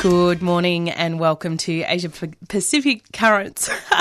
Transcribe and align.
Good 0.00 0.40
morning 0.40 0.88
and 0.88 1.20
welcome 1.20 1.58
to 1.58 1.82
Asia 1.86 2.10
Pacific 2.48 3.02
Currents. 3.12 3.68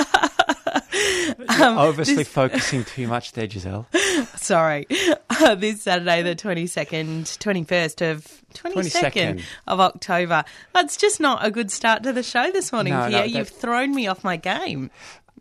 um, 1.50 1.78
obviously 1.78 2.24
focusing 2.24 2.86
too 2.86 3.06
much 3.06 3.34
there, 3.34 3.50
Giselle. 3.50 3.86
Sorry. 4.38 4.88
Uh, 5.30 5.56
this 5.56 5.82
Saturday, 5.82 6.22
the 6.22 6.38
22nd, 6.38 7.38
21st 7.38 8.12
of 8.12 8.44
22nd, 8.54 9.12
22nd, 9.12 9.44
of 9.68 9.82
October. 9.82 10.46
That's 10.74 10.96
just 10.96 11.20
not 11.20 11.46
a 11.46 11.52
good 11.52 11.70
start 11.70 12.04
to 12.04 12.14
the 12.14 12.24
show 12.24 12.50
this 12.50 12.72
morning, 12.72 12.94
no, 12.94 13.10
Pierre. 13.10 13.20
No, 13.20 13.26
You've 13.26 13.50
thrown 13.50 13.94
me 13.94 14.08
off 14.08 14.24
my 14.24 14.38
game. 14.38 14.92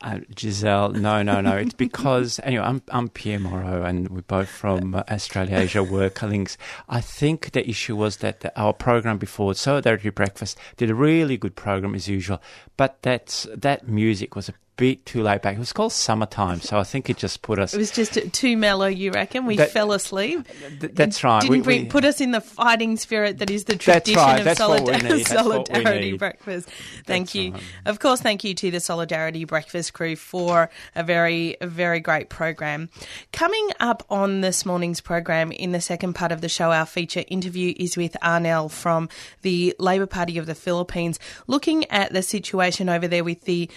Uh, 0.00 0.20
Giselle, 0.38 0.90
no, 0.90 1.22
no, 1.22 1.40
no. 1.40 1.56
It's 1.56 1.74
because 1.74 2.38
anyway, 2.42 2.64
I'm 2.64 2.82
I'm 2.88 3.08
Pierre 3.08 3.40
Moreau, 3.40 3.82
and 3.82 4.08
we're 4.08 4.22
both 4.22 4.48
from 4.48 4.94
uh, 4.94 5.02
Australia 5.10 5.56
Asia 5.56 5.82
Worker 5.82 6.26
Links. 6.26 6.56
I 6.88 7.00
think 7.00 7.50
the 7.52 7.68
issue 7.68 7.96
was 7.96 8.18
that 8.18 8.40
the, 8.40 8.60
our 8.60 8.72
program 8.72 9.18
before 9.18 9.54
Solidarity 9.54 10.10
Breakfast 10.10 10.58
did 10.76 10.90
a 10.90 10.94
really 10.94 11.36
good 11.36 11.56
program 11.56 11.94
as 11.94 12.08
usual, 12.08 12.40
but 12.76 13.02
that 13.02 13.46
that 13.54 13.88
music 13.88 14.36
was 14.36 14.48
a 14.48 14.54
bit 14.78 15.04
too 15.04 15.22
late 15.22 15.42
back. 15.42 15.56
It 15.56 15.58
was 15.58 15.72
called 15.72 15.92
Summertime, 15.92 16.60
so 16.60 16.78
I 16.78 16.84
think 16.84 17.10
it 17.10 17.16
just 17.16 17.42
put 17.42 17.58
us. 17.58 17.74
It 17.74 17.78
was 17.78 17.90
just 17.90 18.14
too 18.32 18.56
mellow, 18.56 18.86
you 18.86 19.10
reckon? 19.10 19.44
We 19.44 19.56
that, 19.56 19.72
fell 19.72 19.92
asleep. 19.92 20.46
Th- 20.80 20.92
that's 20.94 21.22
right. 21.24 21.42
Didn't 21.42 21.66
we, 21.66 21.80
we, 21.80 21.84
put 21.84 22.04
us 22.04 22.20
in 22.20 22.30
the 22.30 22.40
fighting 22.40 22.96
spirit 22.96 23.38
that 23.38 23.50
is 23.50 23.64
the 23.64 23.76
tradition 23.76 24.16
right. 24.16 24.46
of 24.46 24.56
solidar- 24.56 25.26
Solidarity 25.26 26.16
Breakfast. 26.16 26.70
Thank 27.04 27.26
that's 27.26 27.34
you. 27.34 27.52
Right. 27.52 27.62
Of 27.86 27.98
course, 27.98 28.20
thank 28.20 28.44
you 28.44 28.54
to 28.54 28.70
the 28.70 28.80
Solidarity 28.80 29.44
Breakfast 29.44 29.92
crew 29.92 30.14
for 30.14 30.70
a 30.94 31.02
very, 31.02 31.56
very 31.60 31.98
great 31.98 32.28
program. 32.28 32.88
Coming 33.32 33.70
up 33.80 34.04
on 34.08 34.40
this 34.42 34.64
morning's 34.64 35.00
program, 35.00 35.50
in 35.50 35.72
the 35.72 35.80
second 35.80 36.14
part 36.14 36.30
of 36.30 36.40
the 36.40 36.48
show, 36.48 36.70
our 36.70 36.86
feature 36.86 37.24
interview 37.26 37.74
is 37.76 37.96
with 37.96 38.16
Arnel 38.22 38.70
from 38.70 39.08
the 39.42 39.74
Labor 39.80 40.06
Party 40.06 40.38
of 40.38 40.46
the 40.46 40.54
Philippines, 40.54 41.18
looking 41.48 41.84
at 41.90 42.12
the 42.12 42.22
situation 42.22 42.88
over 42.88 43.08
there 43.08 43.24
with 43.24 43.42
the 43.42 43.68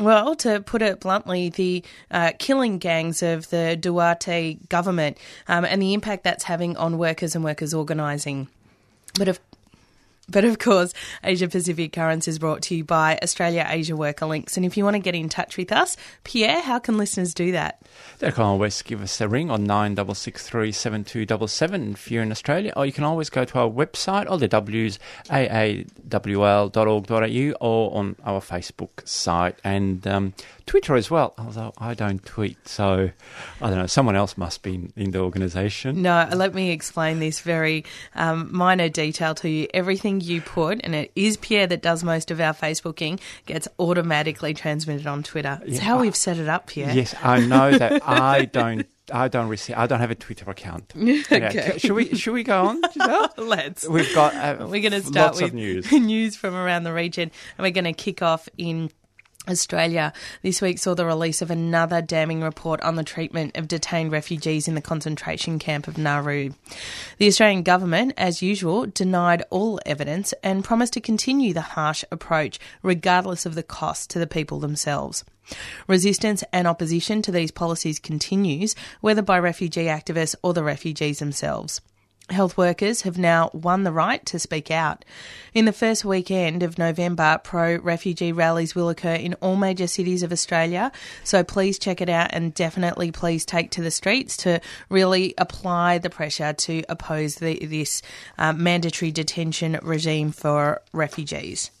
well, 0.00 0.34
to 0.36 0.60
put 0.60 0.82
it 0.82 1.00
bluntly, 1.00 1.50
the 1.50 1.84
uh, 2.10 2.32
killing 2.38 2.78
gangs 2.78 3.22
of 3.22 3.50
the 3.50 3.78
Duterte 3.80 4.68
government 4.68 5.18
um, 5.46 5.64
and 5.64 5.80
the 5.80 5.94
impact 5.94 6.24
that's 6.24 6.44
having 6.44 6.76
on 6.76 6.98
workers 6.98 7.34
and 7.34 7.44
workers 7.44 7.74
organising. 7.74 8.48
But 9.18 9.28
of 9.28 9.40
but 10.30 10.44
of 10.44 10.58
course, 10.58 10.92
Asia 11.24 11.48
Pacific 11.48 11.92
Currents 11.92 12.28
is 12.28 12.38
brought 12.38 12.62
to 12.62 12.74
you 12.74 12.84
by 12.84 13.18
Australia 13.22 13.66
Asia 13.68 13.96
Worker 13.96 14.26
Links. 14.26 14.56
And 14.56 14.64
if 14.64 14.76
you 14.76 14.84
want 14.84 14.94
to 14.94 15.00
get 15.00 15.14
in 15.14 15.28
touch 15.28 15.56
with 15.56 15.72
us, 15.72 15.96
Pierre, 16.24 16.60
how 16.60 16.78
can 16.78 16.98
listeners 16.98 17.34
do 17.34 17.50
that? 17.52 17.82
They 18.18 18.30
can 18.30 18.44
always 18.44 18.82
give 18.82 19.02
us 19.02 19.20
a 19.20 19.28
ring 19.28 19.50
on 19.50 19.66
96637277 19.66 21.94
if 21.94 22.10
you're 22.10 22.22
in 22.22 22.30
Australia, 22.30 22.72
or 22.76 22.86
you 22.86 22.92
can 22.92 23.04
always 23.04 23.30
go 23.30 23.44
to 23.44 23.58
our 23.58 23.68
website, 23.68 24.28
all 24.28 24.38
the 24.38 24.48
W's, 24.48 24.98
aawl.org.au, 25.28 26.70
or 27.60 27.96
on 27.96 28.16
our 28.24 28.40
Facebook 28.40 29.08
site. 29.08 29.58
And 29.64 30.06
um, 30.06 30.34
Twitter 30.70 30.94
as 30.94 31.10
well, 31.10 31.34
although 31.36 31.72
I 31.78 31.94
don't 31.94 32.24
tweet. 32.24 32.68
So 32.68 33.10
I 33.60 33.70
don't 33.70 33.76
know, 33.76 33.88
someone 33.88 34.14
else 34.14 34.38
must 34.38 34.62
be 34.62 34.88
in, 34.94 35.10
the 35.10 35.18
organisation. 35.18 36.00
No, 36.00 36.28
let 36.32 36.54
me 36.54 36.70
explain 36.70 37.18
this 37.18 37.40
very 37.40 37.84
um, 38.14 38.50
minor 38.52 38.88
detail 38.88 39.34
to 39.34 39.48
you. 39.48 39.66
Everything 39.74 40.20
you 40.20 40.40
put, 40.40 40.80
and 40.84 40.94
it 40.94 41.10
is 41.16 41.36
Pierre 41.38 41.66
that 41.66 41.82
does 41.82 42.04
most 42.04 42.30
of 42.30 42.40
our 42.40 42.54
Facebooking, 42.54 43.18
gets 43.46 43.66
automatically 43.80 44.54
transmitted 44.54 45.08
on 45.08 45.24
Twitter. 45.24 45.60
It's 45.64 45.78
yeah, 45.78 45.82
how 45.82 45.98
I, 45.98 46.02
we've 46.02 46.14
set 46.14 46.38
it 46.38 46.48
up, 46.48 46.68
Pierre. 46.68 46.94
Yes, 46.94 47.16
I 47.20 47.40
know 47.40 47.72
that 47.76 48.08
I 48.08 48.44
don't. 48.44 48.86
I 49.12 49.26
don't 49.26 49.48
receive. 49.48 49.76
I 49.76 49.88
don't 49.88 49.98
have 49.98 50.12
a 50.12 50.14
Twitter 50.14 50.48
account. 50.48 50.92
okay. 50.96 51.78
Should 51.78 51.94
we? 51.94 52.14
Should 52.14 52.32
we 52.32 52.44
go 52.44 52.66
on? 52.66 52.80
Let's. 53.36 53.88
We've 53.88 54.14
got. 54.14 54.36
Uh, 54.36 54.68
we're 54.68 54.88
going 54.88 55.02
to 55.02 55.02
start 55.02 55.34
with 55.34 55.52
news. 55.52 55.90
news 55.90 56.36
from 56.36 56.54
around 56.54 56.84
the 56.84 56.92
region, 56.92 57.32
and 57.58 57.64
we're 57.64 57.72
going 57.72 57.92
to 57.92 57.92
kick 57.92 58.22
off 58.22 58.48
in 58.56 58.88
Australia 59.48 60.12
this 60.42 60.60
week 60.60 60.78
saw 60.78 60.94
the 60.94 61.06
release 61.06 61.40
of 61.40 61.50
another 61.50 62.02
damning 62.02 62.42
report 62.42 62.80
on 62.82 62.96
the 62.96 63.02
treatment 63.02 63.56
of 63.56 63.68
detained 63.68 64.12
refugees 64.12 64.68
in 64.68 64.74
the 64.74 64.82
concentration 64.82 65.58
camp 65.58 65.88
of 65.88 65.96
Nauru. 65.96 66.50
The 67.18 67.26
Australian 67.26 67.62
government, 67.62 68.12
as 68.18 68.42
usual, 68.42 68.86
denied 68.86 69.42
all 69.50 69.80
evidence 69.86 70.34
and 70.42 70.62
promised 70.62 70.92
to 70.92 71.00
continue 71.00 71.54
the 71.54 71.62
harsh 71.62 72.04
approach 72.10 72.58
regardless 72.82 73.46
of 73.46 73.54
the 73.54 73.62
cost 73.62 74.10
to 74.10 74.18
the 74.18 74.26
people 74.26 74.60
themselves. 74.60 75.24
Resistance 75.88 76.44
and 76.52 76.68
opposition 76.68 77.22
to 77.22 77.32
these 77.32 77.50
policies 77.50 77.98
continues, 77.98 78.74
whether 79.00 79.22
by 79.22 79.38
refugee 79.38 79.86
activists 79.86 80.36
or 80.42 80.52
the 80.52 80.62
refugees 80.62 81.18
themselves. 81.18 81.80
Health 82.30 82.56
workers 82.56 83.02
have 83.02 83.18
now 83.18 83.50
won 83.52 83.82
the 83.82 83.90
right 83.90 84.24
to 84.26 84.38
speak 84.38 84.70
out. 84.70 85.04
In 85.52 85.64
the 85.64 85.72
first 85.72 86.04
weekend 86.04 86.62
of 86.62 86.78
November, 86.78 87.40
pro 87.42 87.76
refugee 87.78 88.30
rallies 88.30 88.74
will 88.74 88.88
occur 88.88 89.14
in 89.14 89.34
all 89.34 89.56
major 89.56 89.88
cities 89.88 90.22
of 90.22 90.30
Australia. 90.30 90.92
So 91.24 91.42
please 91.42 91.76
check 91.76 92.00
it 92.00 92.08
out 92.08 92.30
and 92.32 92.54
definitely 92.54 93.10
please 93.10 93.44
take 93.44 93.72
to 93.72 93.82
the 93.82 93.90
streets 93.90 94.36
to 94.38 94.60
really 94.88 95.34
apply 95.38 95.98
the 95.98 96.08
pressure 96.08 96.52
to 96.52 96.84
oppose 96.88 97.34
the, 97.36 97.58
this 97.66 98.00
uh, 98.38 98.52
mandatory 98.52 99.10
detention 99.10 99.80
regime 99.82 100.30
for 100.30 100.82
refugees. 100.92 101.72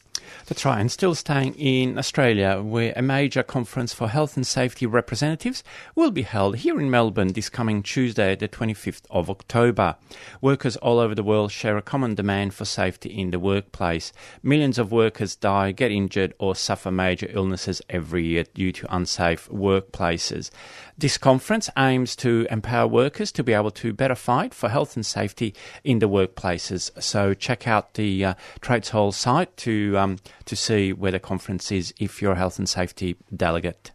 That's 0.50 0.64
right, 0.64 0.80
and 0.80 0.90
still 0.90 1.14
staying 1.14 1.54
in 1.54 1.96
Australia, 1.96 2.60
where 2.60 2.92
a 2.96 3.02
major 3.02 3.44
conference 3.44 3.94
for 3.94 4.08
health 4.08 4.36
and 4.36 4.44
safety 4.44 4.84
representatives 4.84 5.62
will 5.94 6.10
be 6.10 6.22
held 6.22 6.56
here 6.56 6.80
in 6.80 6.90
Melbourne 6.90 7.34
this 7.34 7.48
coming 7.48 7.84
Tuesday, 7.84 8.34
the 8.34 8.48
25th 8.48 9.02
of 9.10 9.30
October. 9.30 9.94
Workers 10.40 10.76
all 10.78 10.98
over 10.98 11.14
the 11.14 11.22
world 11.22 11.52
share 11.52 11.76
a 11.76 11.82
common 11.82 12.16
demand 12.16 12.52
for 12.52 12.64
safety 12.64 13.10
in 13.10 13.30
the 13.30 13.38
workplace. 13.38 14.12
Millions 14.42 14.76
of 14.76 14.90
workers 14.90 15.36
die, 15.36 15.70
get 15.70 15.92
injured, 15.92 16.34
or 16.40 16.56
suffer 16.56 16.90
major 16.90 17.28
illnesses 17.30 17.80
every 17.88 18.24
year 18.26 18.42
due 18.52 18.72
to 18.72 18.92
unsafe 18.92 19.48
workplaces. 19.50 20.50
This 20.98 21.16
conference 21.16 21.70
aims 21.78 22.16
to 22.16 22.48
empower 22.50 22.88
workers 22.88 23.30
to 23.32 23.44
be 23.44 23.52
able 23.52 23.70
to 23.70 23.92
better 23.92 24.16
fight 24.16 24.52
for 24.52 24.68
health 24.68 24.96
and 24.96 25.06
safety 25.06 25.54
in 25.84 26.00
the 26.00 26.08
workplaces. 26.08 26.90
So 27.00 27.34
check 27.34 27.68
out 27.68 27.94
the 27.94 28.24
uh, 28.24 28.34
Trades 28.60 28.88
Hall 28.88 29.12
site 29.12 29.56
to 29.58 29.96
um, 29.96 30.18
to 30.50 30.56
see 30.56 30.92
where 30.92 31.12
the 31.12 31.20
conference 31.20 31.70
is 31.70 31.94
if 32.00 32.20
you're 32.20 32.32
a 32.32 32.36
health 32.36 32.58
and 32.58 32.68
safety 32.68 33.14
delegate. 33.34 33.92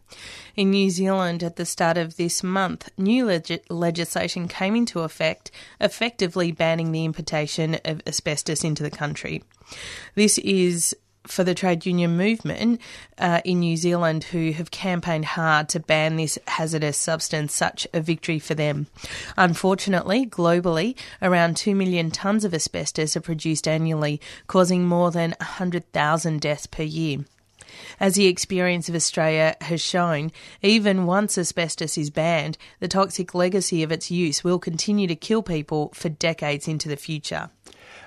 In 0.56 0.70
New 0.70 0.88
Zealand, 0.88 1.42
at 1.42 1.56
the 1.56 1.66
start 1.66 1.98
of 1.98 2.16
this 2.16 2.42
month, 2.42 2.88
new 2.96 3.26
leg- 3.26 3.60
legislation 3.68 4.48
came 4.48 4.74
into 4.74 5.00
effect, 5.00 5.50
effectively 5.82 6.52
banning 6.52 6.92
the 6.92 7.04
importation 7.04 7.78
of 7.84 8.00
asbestos 8.06 8.64
into 8.64 8.82
the 8.82 8.90
country. 8.90 9.44
This 10.14 10.38
is 10.38 10.96
for 11.26 11.44
the 11.44 11.54
trade 11.54 11.86
union 11.86 12.16
movement 12.16 12.80
uh, 13.18 13.40
in 13.44 13.60
New 13.60 13.76
Zealand 13.76 14.24
who 14.24 14.52
have 14.52 14.70
campaigned 14.70 15.24
hard 15.24 15.68
to 15.70 15.80
ban 15.80 16.16
this 16.16 16.38
hazardous 16.46 16.96
substance, 16.96 17.54
such 17.54 17.86
a 17.92 18.00
victory 18.00 18.38
for 18.38 18.54
them. 18.54 18.86
Unfortunately, 19.36 20.26
globally, 20.26 20.96
around 21.20 21.56
2 21.56 21.74
million 21.74 22.10
tonnes 22.10 22.44
of 22.44 22.54
asbestos 22.54 23.16
are 23.16 23.20
produced 23.20 23.66
annually, 23.68 24.20
causing 24.46 24.86
more 24.86 25.10
than 25.10 25.34
100,000 25.40 26.40
deaths 26.40 26.66
per 26.66 26.82
year. 26.82 27.24
As 28.00 28.14
the 28.14 28.26
experience 28.26 28.88
of 28.88 28.94
Australia 28.94 29.56
has 29.60 29.80
shown, 29.80 30.32
even 30.62 31.06
once 31.06 31.36
asbestos 31.36 31.98
is 31.98 32.10
banned, 32.10 32.58
the 32.80 32.88
toxic 32.88 33.34
legacy 33.34 33.82
of 33.82 33.92
its 33.92 34.10
use 34.10 34.44
will 34.44 34.58
continue 34.58 35.06
to 35.06 35.16
kill 35.16 35.42
people 35.42 35.90
for 35.94 36.08
decades 36.08 36.68
into 36.68 36.88
the 36.88 36.96
future. 36.96 37.50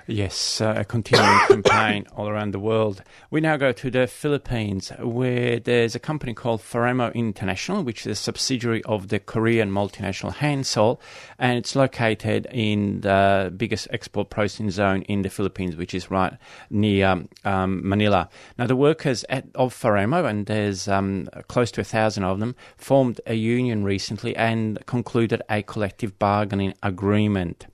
Yes, 0.06 0.60
uh, 0.60 0.74
a 0.76 0.84
continuing 0.84 1.38
campaign 1.48 2.06
all 2.16 2.28
around 2.28 2.52
the 2.52 2.58
world. 2.58 3.02
We 3.30 3.40
now 3.40 3.56
go 3.56 3.70
to 3.70 3.90
the 3.90 4.06
Philippines, 4.06 4.90
where 4.98 5.60
there's 5.60 5.94
a 5.94 6.00
company 6.00 6.34
called 6.34 6.60
Pharemo 6.60 7.14
International, 7.14 7.84
which 7.84 8.06
is 8.06 8.12
a 8.12 8.14
subsidiary 8.14 8.82
of 8.84 9.08
the 9.08 9.20
Korean 9.20 9.70
multinational 9.70 10.34
Hansol, 10.34 10.98
and 11.38 11.58
it's 11.58 11.76
located 11.76 12.46
in 12.50 13.02
the 13.02 13.52
biggest 13.56 13.86
export 13.90 14.30
processing 14.30 14.70
zone 14.70 15.02
in 15.02 15.22
the 15.22 15.30
Philippines, 15.30 15.76
which 15.76 15.94
is 15.94 16.10
right 16.10 16.34
near 16.70 17.24
um, 17.44 17.88
Manila. 17.88 18.28
Now, 18.58 18.66
the 18.66 18.76
workers 18.76 19.24
at, 19.28 19.46
of 19.54 19.74
Pharemo, 19.74 20.28
and 20.28 20.46
there's 20.46 20.88
um, 20.88 21.28
close 21.48 21.70
to 21.72 21.80
a 21.80 21.84
thousand 21.84 22.24
of 22.24 22.40
them, 22.40 22.56
formed 22.76 23.20
a 23.26 23.34
union 23.34 23.84
recently 23.84 24.34
and 24.34 24.84
concluded 24.86 25.42
a 25.48 25.62
collective 25.62 26.18
bargaining 26.18 26.74
agreement. 26.82 27.66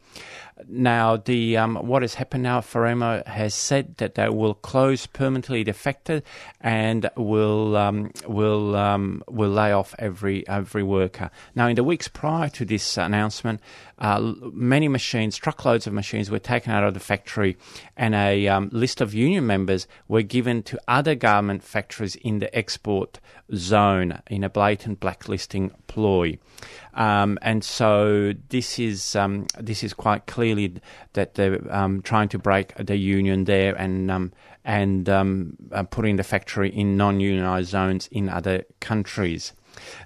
Now, 0.67 1.19
the 1.19 1.59
um, 1.59 1.77
what 1.77 2.01
has 2.01 2.15
happened 2.15 2.43
now, 2.45 2.61
Fremo 2.61 3.27
has 3.27 3.55
said 3.55 3.97
that 3.99 4.15
they 4.15 4.29
will 4.31 4.55
close 4.55 5.07
permanently 5.07 5.63
the 5.63 5.75
factory 5.75 6.23
and 6.63 7.11
will 7.17 7.77
um, 7.77 8.11
will 8.27 8.75
um, 8.75 9.23
will 9.29 9.51
lay 9.51 9.73
off 9.73 9.95
every 9.99 10.49
every 10.49 10.83
worker. 10.83 11.31
Now, 11.55 11.69
in 11.69 11.77
the 11.77 11.85
weeks 11.85 12.09
prior 12.09 12.49
to 12.51 12.65
this 12.65 12.97
announcement, 12.97 13.61
uh, 13.99 14.21
many 14.53 14.89
machines, 14.89 15.37
truckloads 15.37 15.87
of 15.87 15.93
machines, 15.93 16.31
were 16.31 16.39
taken 16.39 16.73
out 16.73 16.85
of 16.85 16.95
the 16.95 17.01
factory, 17.01 17.57
and 17.97 18.15
a 18.15 18.47
um, 18.49 18.69
list 18.73 19.01
of 19.01 19.15
union 19.15 19.47
members 19.47 19.87
were 20.07 20.23
given 20.23 20.63
to 20.65 20.79
other 20.87 21.15
garment 21.15 21.63
factories 21.63 22.17
in 22.17 22.39
the 22.39 22.55
export 22.57 23.19
zone 23.55 24.21
in 24.29 24.45
a 24.45 24.51
blatant 24.51 25.01
blacklisting 25.01 25.71
ploy. 25.87 26.39
Um, 26.95 27.39
and 27.43 27.65
so 27.65 28.33
this 28.49 28.79
is 28.79 29.17
um, 29.17 29.47
this 29.59 29.83
is 29.83 29.95
quite 29.95 30.27
clearly 30.27 30.75
that 31.15 31.35
they're 31.35 31.61
um, 31.75 32.03
trying 32.03 32.29
to 32.31 32.39
break 32.39 32.75
the 32.77 32.97
union 32.97 33.45
there 33.45 33.75
and 33.75 34.11
um, 34.11 34.33
and 34.65 35.09
um, 35.09 35.57
uh, 35.73 35.85
putting 35.85 36.17
the 36.17 36.25
factory 36.25 36.71
in 36.71 36.97
non-unionized 36.97 37.71
zones 37.71 38.09
in 38.09 38.29
other 38.29 38.65
countries. 38.81 39.53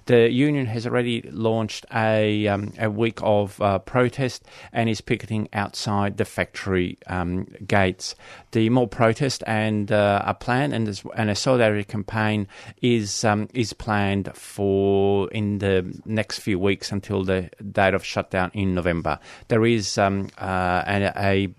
The 0.05 0.31
union 0.31 0.65
has 0.67 0.85
already 0.85 1.21
launched 1.31 1.85
a, 1.93 2.47
um, 2.47 2.73
a 2.79 2.89
week 2.89 3.19
of 3.21 3.61
uh, 3.61 3.79
protest 3.79 4.43
and 4.73 4.89
is 4.89 5.01
picketing 5.01 5.49
outside 5.53 6.17
the 6.17 6.25
factory 6.25 6.97
um, 7.07 7.47
gates. 7.67 8.15
The 8.51 8.69
more 8.69 8.87
protest 8.87 9.43
and 9.47 9.91
uh, 9.91 10.23
a 10.25 10.33
plan 10.33 10.73
and, 10.73 11.01
and 11.15 11.29
a 11.29 11.35
solidarity 11.35 11.83
campaign 11.83 12.47
is 12.81 13.23
um, 13.23 13.47
is 13.53 13.73
planned 13.73 14.35
for 14.35 15.29
in 15.31 15.59
the 15.59 15.99
next 16.05 16.39
few 16.39 16.59
weeks 16.59 16.91
until 16.91 17.23
the 17.23 17.49
date 17.71 17.93
of 17.93 18.03
shutdown 18.03 18.51
in 18.53 18.73
November. 18.73 19.19
There 19.47 19.65
is 19.65 19.97
um, 19.97 20.29
uh, 20.37 20.83
a, 20.87 21.49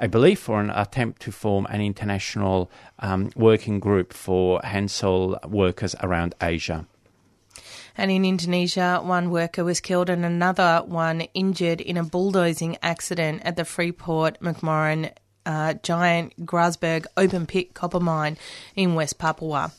a, 0.00 0.08
belief 0.08 0.48
or 0.48 0.60
an 0.60 0.70
attempt 0.70 1.22
to 1.22 1.32
form 1.32 1.66
an 1.66 1.80
international 1.80 2.70
um, 2.98 3.30
working 3.36 3.80
group 3.80 4.12
for 4.12 4.60
Hansol 4.60 5.44
workers 5.48 5.94
around 6.02 6.34
Asia. 6.40 6.86
And 8.00 8.10
in 8.10 8.24
Indonesia, 8.24 8.98
one 9.02 9.30
worker 9.30 9.62
was 9.62 9.78
killed 9.78 10.08
and 10.08 10.24
another 10.24 10.82
one 10.86 11.20
injured 11.34 11.82
in 11.82 11.98
a 11.98 12.02
bulldozing 12.02 12.78
accident 12.82 13.42
at 13.44 13.56
the 13.56 13.64
Freeport 13.66 14.40
McMoran 14.40 15.12
uh, 15.44 15.74
giant 15.82 16.46
Grasberg 16.46 17.04
open 17.18 17.44
pit 17.44 17.74
copper 17.74 18.00
mine 18.00 18.38
in 18.74 18.94
West 18.94 19.18
Papua. 19.18 19.72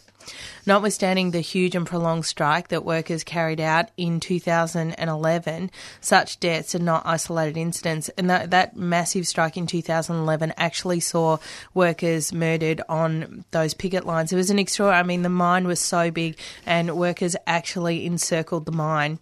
Notwithstanding 0.65 1.31
the 1.31 1.39
huge 1.39 1.75
and 1.75 1.85
prolonged 1.85 2.25
strike 2.25 2.67
that 2.69 2.85
workers 2.85 3.23
carried 3.23 3.59
out 3.59 3.89
in 3.97 4.19
2011, 4.19 5.71
such 5.99 6.39
deaths 6.39 6.75
are 6.75 6.79
not 6.79 7.03
isolated 7.05 7.57
incidents. 7.57 8.09
And 8.09 8.29
that, 8.29 8.51
that 8.51 8.75
massive 8.75 9.27
strike 9.27 9.57
in 9.57 9.67
2011 9.67 10.53
actually 10.57 10.99
saw 10.99 11.37
workers 11.73 12.31
murdered 12.31 12.81
on 12.87 13.45
those 13.51 13.73
picket 13.73 14.05
lines. 14.05 14.31
It 14.31 14.35
was 14.37 14.49
an 14.49 14.59
extra, 14.59 14.87
I 14.87 15.03
mean, 15.03 15.23
the 15.23 15.29
mine 15.29 15.67
was 15.67 15.79
so 15.79 16.11
big 16.11 16.37
and 16.65 16.95
workers 16.95 17.35
actually 17.47 18.05
encircled 18.05 18.65
the 18.65 18.71
mine. 18.71 19.19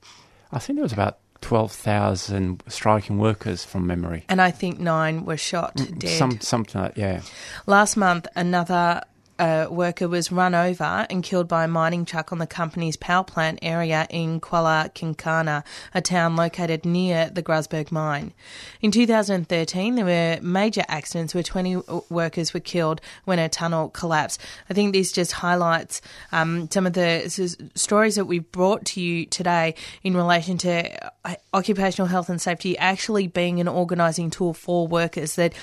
I 0.51 0.59
think 0.59 0.77
there 0.77 0.83
was 0.83 0.93
about 0.93 1.19
12,000 1.41 2.63
striking 2.67 3.17
workers 3.17 3.63
from 3.63 3.87
memory. 3.87 4.25
And 4.29 4.41
I 4.41 4.51
think 4.51 4.79
nine 4.79 5.25
were 5.25 5.37
shot 5.37 5.75
mm, 5.75 5.97
dead. 5.97 6.17
Some, 6.17 6.39
something 6.41 6.81
like 6.81 6.97
yeah. 6.97 7.21
Last 7.65 7.95
month, 7.95 8.27
another 8.35 9.01
a 9.39 9.67
worker 9.69 10.07
was 10.07 10.31
run 10.31 10.53
over 10.53 11.07
and 11.09 11.23
killed 11.23 11.47
by 11.47 11.63
a 11.63 11.67
mining 11.67 12.05
truck 12.05 12.31
on 12.31 12.39
the 12.39 12.47
company's 12.47 12.97
power 12.97 13.23
plant 13.23 13.59
area 13.61 14.05
in 14.09 14.41
Kuala 14.41 14.93
Kencana, 14.93 15.63
a 15.93 16.01
town 16.01 16.35
located 16.35 16.85
near 16.85 17.29
the 17.29 17.41
Grasberg 17.41 17.91
mine. 17.91 18.33
In 18.81 18.91
2013, 18.91 19.95
there 19.95 20.05
were 20.05 20.39
major 20.41 20.83
accidents 20.87 21.33
where 21.33 21.43
20 21.43 21.81
workers 22.09 22.53
were 22.53 22.59
killed 22.59 23.01
when 23.25 23.39
a 23.39 23.47
tunnel 23.47 23.89
collapsed. 23.89 24.41
I 24.69 24.73
think 24.73 24.93
this 24.93 25.11
just 25.11 25.31
highlights 25.31 26.01
um, 26.31 26.69
some 26.69 26.85
of 26.85 26.93
the 26.93 27.29
stories 27.75 28.15
that 28.15 28.25
we've 28.25 28.51
brought 28.51 28.85
to 28.87 29.01
you 29.01 29.25
today 29.25 29.75
in 30.03 30.15
relation 30.15 30.57
to 30.59 31.09
uh, 31.25 31.35
occupational 31.53 32.07
health 32.07 32.29
and 32.29 32.41
safety 32.41 32.77
actually 32.77 33.27
being 33.27 33.59
an 33.59 33.67
organising 33.67 34.29
tool 34.29 34.53
for 34.53 34.87
workers 34.87 35.35
that 35.35 35.53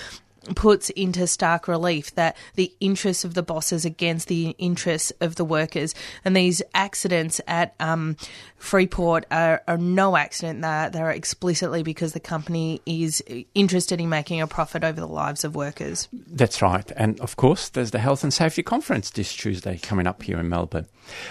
puts 0.54 0.90
into 0.90 1.26
stark 1.26 1.68
relief 1.68 2.14
that 2.14 2.36
the 2.54 2.72
interests 2.80 3.24
of 3.24 3.34
the 3.34 3.42
bosses 3.42 3.84
against 3.84 4.28
the 4.28 4.50
interests 4.58 5.12
of 5.20 5.36
the 5.36 5.44
workers. 5.44 5.94
And 6.24 6.36
these 6.36 6.62
accidents 6.74 7.40
at 7.46 7.74
um, 7.80 8.16
Freeport 8.56 9.26
are, 9.30 9.62
are, 9.68 9.78
no 9.78 10.16
accident. 10.16 10.62
They're, 10.62 10.90
they're 10.90 11.10
explicitly 11.10 11.82
because 11.82 12.12
the 12.12 12.20
company 12.20 12.80
is 12.86 13.22
interested 13.54 14.00
in 14.00 14.08
making 14.08 14.40
a 14.40 14.46
profit 14.46 14.84
over 14.84 15.00
the 15.00 15.06
lives 15.06 15.44
of 15.44 15.54
workers. 15.54 16.08
That's 16.12 16.62
right. 16.62 16.90
And 16.96 17.20
of 17.20 17.36
course, 17.36 17.68
there's 17.68 17.90
the 17.90 17.98
Health 17.98 18.22
and 18.22 18.32
Safety 18.32 18.62
Conference 18.62 19.10
this 19.10 19.34
Tuesday 19.34 19.78
coming 19.78 20.06
up 20.06 20.22
here 20.22 20.38
in 20.38 20.48
Melbourne. 20.48 20.86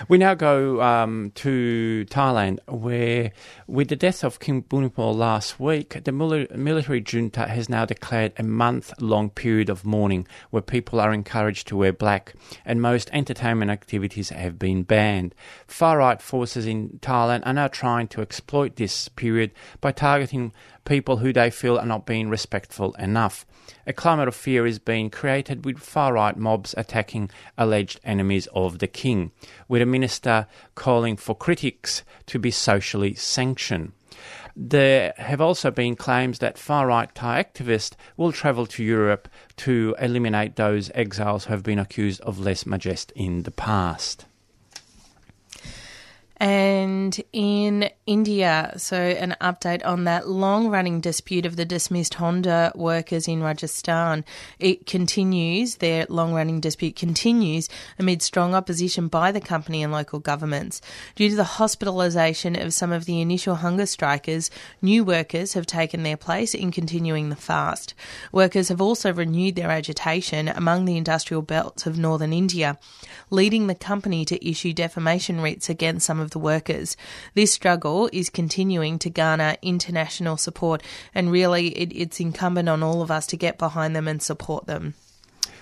We 0.07 0.17
now 0.17 0.33
go 0.35 0.81
um, 0.81 1.31
to 1.35 2.05
Thailand, 2.09 2.59
where 2.67 3.31
with 3.67 3.89
the 3.89 3.95
death 3.95 4.23
of 4.23 4.39
King 4.39 4.63
Bhumibol 4.63 5.15
last 5.15 5.59
week, 5.59 6.03
the 6.03 6.11
military 6.11 7.01
junta 7.01 7.47
has 7.47 7.69
now 7.69 7.85
declared 7.85 8.33
a 8.37 8.43
month 8.43 8.93
long 9.05 9.29
period 9.29 9.69
of 9.69 9.85
mourning 9.85 10.27
where 10.49 10.61
people 10.61 10.99
are 10.99 11.13
encouraged 11.13 11.67
to 11.67 11.77
wear 11.77 11.93
black 11.93 12.33
and 12.65 12.81
most 12.81 13.09
entertainment 13.13 13.71
activities 13.71 14.29
have 14.29 14.59
been 14.59 14.83
banned. 14.83 15.33
Far 15.67 15.99
right 15.99 16.21
forces 16.21 16.65
in 16.65 16.99
Thailand 17.01 17.43
are 17.45 17.53
now 17.53 17.67
trying 17.67 18.07
to 18.09 18.21
exploit 18.21 18.75
this 18.75 19.07
period 19.07 19.51
by 19.81 19.91
targeting 19.91 20.51
people 20.85 21.17
who 21.17 21.33
they 21.33 21.49
feel 21.49 21.77
are 21.77 21.85
not 21.85 22.05
being 22.05 22.29
respectful 22.29 22.93
enough. 22.93 23.45
A 23.87 23.93
climate 23.93 24.27
of 24.27 24.35
fear 24.35 24.65
is 24.65 24.79
being 24.79 25.09
created 25.09 25.65
with 25.65 25.79
far 25.79 26.13
right 26.13 26.37
mobs 26.37 26.75
attacking 26.77 27.31
alleged 27.57 27.99
enemies 28.03 28.47
of 28.53 28.79
the 28.79 28.87
king, 28.87 29.31
with 29.67 29.81
a 29.81 29.85
minister 29.85 30.47
calling 30.75 31.17
for 31.17 31.35
critics 31.35 32.03
to 32.27 32.37
be 32.37 32.51
socially 32.51 33.15
sanctioned. 33.15 33.91
There 34.55 35.13
have 35.17 35.41
also 35.41 35.69
been 35.69 35.95
claims 35.95 36.39
that 36.39 36.57
far 36.57 36.87
right 36.87 37.13
Thai 37.13 37.43
activists 37.43 37.93
will 38.15 38.31
travel 38.31 38.65
to 38.67 38.83
Europe 38.83 39.27
to 39.57 39.95
eliminate 39.99 40.55
those 40.55 40.89
exiles 40.95 41.45
who 41.45 41.51
have 41.51 41.63
been 41.63 41.79
accused 41.79 42.21
of 42.21 42.37
lèse 42.37 42.63
majesté 42.63 43.11
in 43.15 43.43
the 43.43 43.51
past. 43.51 44.25
And 46.37 47.17
in 47.31 47.89
India, 48.05 48.73
so 48.75 48.97
an 48.97 49.35
update 49.39 49.85
on 49.85 50.03
that 50.03 50.27
long 50.27 50.67
running 50.67 50.99
dispute 50.99 51.45
of 51.45 51.55
the 51.55 51.63
dismissed 51.63 52.15
Honda 52.15 52.73
workers 52.75 53.27
in 53.27 53.41
Rajasthan. 53.41 54.25
It 54.59 54.85
continues, 54.85 55.75
their 55.77 56.05
long 56.09 56.33
running 56.33 56.59
dispute 56.59 56.97
continues 56.97 57.69
amid 57.97 58.21
strong 58.21 58.53
opposition 58.53 59.07
by 59.07 59.31
the 59.31 59.39
company 59.39 59.81
and 59.81 59.93
local 59.93 60.19
governments. 60.19 60.81
Due 61.15 61.29
to 61.29 61.35
the 61.37 61.43
hospitalisation 61.43 62.61
of 62.61 62.73
some 62.73 62.91
of 62.91 63.05
the 63.05 63.21
initial 63.21 63.55
hunger 63.55 63.85
strikers, 63.85 64.51
new 64.81 65.05
workers 65.05 65.53
have 65.53 65.65
taken 65.65 66.03
their 66.03 66.17
place 66.17 66.53
in 66.53 66.69
continuing 66.69 67.29
the 67.29 67.35
fast. 67.37 67.93
Workers 68.33 68.67
have 68.67 68.81
also 68.81 69.13
renewed 69.13 69.55
their 69.55 69.71
agitation 69.71 70.49
among 70.49 70.83
the 70.83 70.97
industrial 70.97 71.41
belts 71.41 71.85
of 71.85 71.97
northern 71.97 72.33
India, 72.33 72.77
leading 73.29 73.67
the 73.67 73.75
company 73.75 74.25
to 74.25 74.45
issue 74.47 74.73
defamation 74.73 75.39
writs 75.39 75.69
against 75.69 76.05
some 76.05 76.19
of 76.19 76.24
the 76.31 76.39
workers. 76.39 76.97
This 77.33 77.51
struggle 77.51 78.09
is 78.11 78.29
continuing 78.29 78.99
to 78.99 79.09
garner 79.09 79.55
international 79.61 80.37
support, 80.37 80.83
and 81.13 81.31
really 81.31 81.69
it, 81.69 81.91
it's 81.95 82.19
incumbent 82.19 82.69
on 82.69 82.83
all 82.83 83.01
of 83.01 83.11
us 83.11 83.25
to 83.27 83.37
get 83.37 83.57
behind 83.57 83.95
them 83.95 84.07
and 84.07 84.21
support 84.21 84.67
them. 84.67 84.93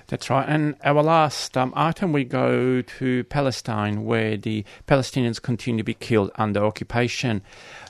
That's 0.07 0.29
right. 0.29 0.47
And 0.47 0.75
our 0.83 1.01
last 1.01 1.57
um, 1.57 1.73
item, 1.75 2.11
we 2.11 2.23
go 2.23 2.81
to 2.81 3.23
Palestine, 3.25 4.05
where 4.05 4.37
the 4.37 4.65
Palestinians 4.87 5.41
continue 5.41 5.79
to 5.79 5.83
be 5.83 5.93
killed 5.93 6.31
under 6.35 6.63
occupation. 6.63 7.41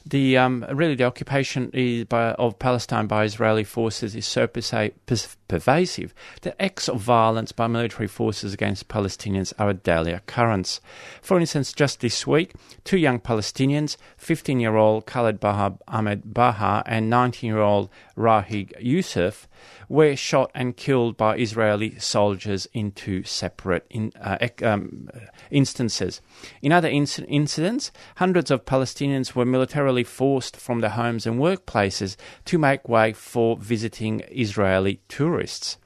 The 0.06 0.38
um, 0.38 0.66
really 0.72 0.96
the 0.96 1.06
occupation 1.06 1.70
by, 2.10 2.32
of 2.34 2.60
Palestine 2.60 3.08
by 3.08 3.24
Israeli 3.24 3.64
forces 3.64 4.16
is 4.16 4.26
so 4.26 4.48
pervasive 4.48 6.14
that 6.42 6.56
acts 6.60 6.90
of 6.90 7.00
violence 7.00 7.54
by 7.54 7.68
military 7.68 8.08
forces 8.08 8.54
against 8.54 8.90
Palestinians 8.90 9.54
are 9.58 9.70
a 9.70 9.74
daily 9.74 10.12
occurrence. 10.12 10.82
For 11.22 11.40
instance, 11.40 11.72
just 11.72 12.02
this 12.02 12.28
week, 12.28 12.54
two 12.84 12.98
young 12.98 13.20
Palestinians, 13.20 13.96
15-year-old 14.22 15.06
Khaled 15.06 15.40
Baha 15.40 15.78
Ahmed 15.88 16.34
Baha 16.34 16.84
and 16.86 17.12
19-year-old 17.12 17.90
Rahig 18.18 18.74
Youssef, 18.80 19.48
were 19.90 20.16
shot 20.16 20.52
and 20.54 20.78
killed 20.78 21.18
by 21.18 21.38
Israeli 21.38 21.98
soldiers 22.00 22.68
in 22.74 22.92
two 22.92 23.24
separate 23.24 23.86
in, 23.90 24.12
uh, 24.20 24.48
um, 24.62 25.10
instances. 25.52 26.22
In 26.62 26.72
other 26.72 26.90
inc- 26.90 27.26
incidents, 27.28 27.92
hundreds 28.18 28.52
of 28.52 28.66
Palestinians 28.66 29.36
were 29.36 29.46
militarily 29.46 30.04
forced 30.04 30.56
from 30.58 30.80
their 30.80 30.92
homes 30.92 31.26
and 31.26 31.40
workplaces 31.40 32.16
to 32.46 32.58
make 32.58 32.88
way 32.88 33.14
for 33.14 33.58
visiting 33.58 34.22
Israeli 34.32 35.02
tourists. 35.08 35.78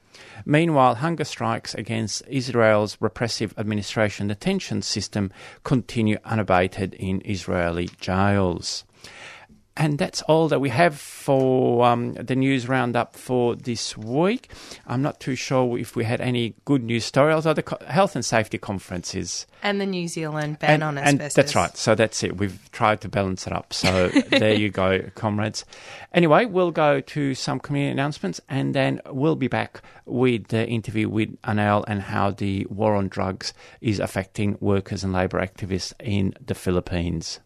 Meanwhile, 0.44 0.96
hunger 0.96 1.24
strikes 1.24 1.74
against 1.74 2.22
Israel's 2.28 2.96
repressive 3.00 3.54
administration 3.56 4.28
detention 4.28 4.82
system 4.82 5.30
continue 5.62 6.18
unabated 6.24 6.94
in 6.94 7.22
Israeli 7.24 7.88
jails. 8.00 8.84
And 9.78 9.96
that's 9.96 10.22
all 10.22 10.48
that 10.48 10.60
we 10.60 10.68
have 10.70 10.98
for 10.98 11.86
um, 11.86 12.14
the 12.14 12.34
news 12.34 12.68
roundup 12.68 13.14
for 13.14 13.54
this 13.54 13.96
week. 13.96 14.50
I'm 14.88 15.02
not 15.02 15.20
too 15.20 15.36
sure 15.36 15.78
if 15.78 15.94
we 15.94 16.02
had 16.02 16.20
any 16.20 16.56
good 16.64 16.82
news 16.82 17.04
story, 17.04 17.32
although 17.32 17.54
the 17.54 17.62
co- 17.62 17.84
health 17.86 18.16
and 18.16 18.24
safety 18.24 18.58
conferences. 18.58 19.46
And 19.62 19.80
the 19.80 19.86
New 19.86 20.08
Zealand 20.08 20.58
ban 20.58 20.70
and, 20.70 20.82
on 20.82 20.98
and 20.98 21.06
asbestos. 21.20 21.34
that's 21.34 21.54
right. 21.54 21.76
So 21.76 21.94
that's 21.94 22.24
it. 22.24 22.36
We've 22.36 22.68
tried 22.72 23.00
to 23.02 23.08
balance 23.08 23.46
it 23.46 23.52
up. 23.52 23.72
So 23.72 24.08
there 24.30 24.54
you 24.54 24.68
go, 24.68 25.00
comrades. 25.14 25.64
Anyway, 26.12 26.46
we'll 26.46 26.72
go 26.72 27.00
to 27.00 27.34
some 27.36 27.60
community 27.60 27.92
announcements 27.92 28.40
and 28.48 28.74
then 28.74 29.00
we'll 29.06 29.36
be 29.36 29.48
back 29.48 29.80
with 30.06 30.48
the 30.48 30.66
interview 30.66 31.08
with 31.08 31.40
Anel 31.42 31.84
and 31.86 32.02
how 32.02 32.32
the 32.32 32.66
war 32.68 32.96
on 32.96 33.06
drugs 33.06 33.54
is 33.80 34.00
affecting 34.00 34.58
workers 34.60 35.04
and 35.04 35.12
labour 35.12 35.40
activists 35.40 35.92
in 36.00 36.34
the 36.44 36.54
Philippines. 36.56 37.38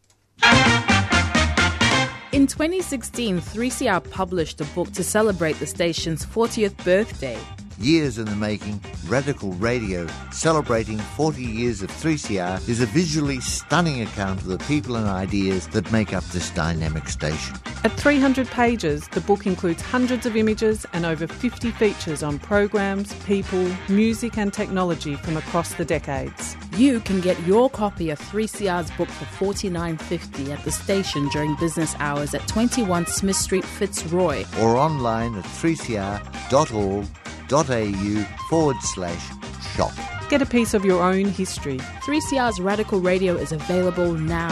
In 2.33 2.47
2016, 2.47 3.41
3CR 3.41 4.11
published 4.11 4.63
a 4.63 4.65
book 4.75 4.91
to 4.93 5.05
celebrate 5.05 5.59
the 5.59 5.67
station's 5.67 6.25
40th 6.25 6.83
birthday. 6.83 7.39
Years 7.79 8.19
in 8.19 8.27
the 8.27 8.37
making, 8.37 8.81
Radical 9.07 9.53
Radio, 9.53 10.07
celebrating 10.31 10.99
40 10.99 11.43
years 11.43 11.83
of 11.83 11.91
3CR, 11.91 12.69
is 12.69 12.81
a 12.81 12.87
visually 12.87 13.41
stunning 13.41 14.03
account 14.03 14.41
of 14.41 14.47
the 14.47 14.59
people 14.59 14.97
and 14.97 15.09
ideas 15.09 15.67
that 15.69 15.91
make 15.91 16.13
up 16.13 16.25
this 16.27 16.51
dynamic 16.51 17.09
station. 17.09 17.57
At 17.85 17.93
300 17.93 18.47
pages, 18.49 19.09
the 19.09 19.21
book 19.23 19.47
includes 19.47 19.83
hundreds 19.83 20.27
of 20.27 20.37
images 20.37 20.87
and 20.93 21.05
over 21.05 21.27
50 21.27 21.73
features 21.73 22.23
on 22.23 22.39
programs, 22.39 23.13
people, 23.25 23.67
music, 23.89 24.39
and 24.39 24.53
technology 24.53 25.17
from 25.17 25.37
across 25.37 25.75
the 25.75 25.85
decades. 25.85 26.57
You 26.77 27.01
can 27.01 27.21
get 27.21 27.41
your 27.45 27.69
copy 27.69 28.11
of 28.11 28.21
3CR's 28.21 28.91
book 28.93 29.09
for 29.09 29.25
$49.50 29.45 30.51
at 30.51 30.65
the 30.65 30.71
station 30.71 31.29
during 31.31 31.57
business 31.57 31.97
hours 31.99 32.35
at 32.35 32.47
21 32.47 33.07
Smith 33.07 33.37
Street, 33.37 33.65
Fitzroy. 33.65 34.45
Or 34.61 34.77
online 34.77 35.37
at 35.37 35.45
3cr.org 35.45 37.09
au 37.51 38.25
forward 38.49 38.77
slash 38.83 39.31
shop. 39.75 39.93
Get 40.29 40.43
a 40.43 40.47
piece 40.47 40.75
of 40.75 40.85
your 40.85 41.03
own 41.03 41.27
history. 41.27 41.79
3CR's 41.79 42.61
Radical 42.61 43.01
Radio 43.01 43.35
is 43.35 43.53
available 43.53 44.15
now. 44.15 44.51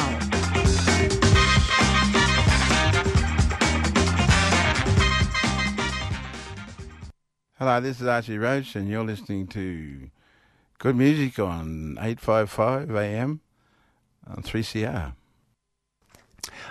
Hello, 7.59 7.79
this 7.79 8.01
is 8.01 8.07
Archie 8.07 8.39
Roach, 8.39 8.75
and 8.75 8.89
you're 8.89 9.05
listening 9.05 9.47
to 9.49 10.09
good 10.79 10.97
music 10.97 11.39
on 11.39 11.99
855 12.01 12.97
AM 12.97 13.41
on 14.27 14.43
3CR. 14.43 15.13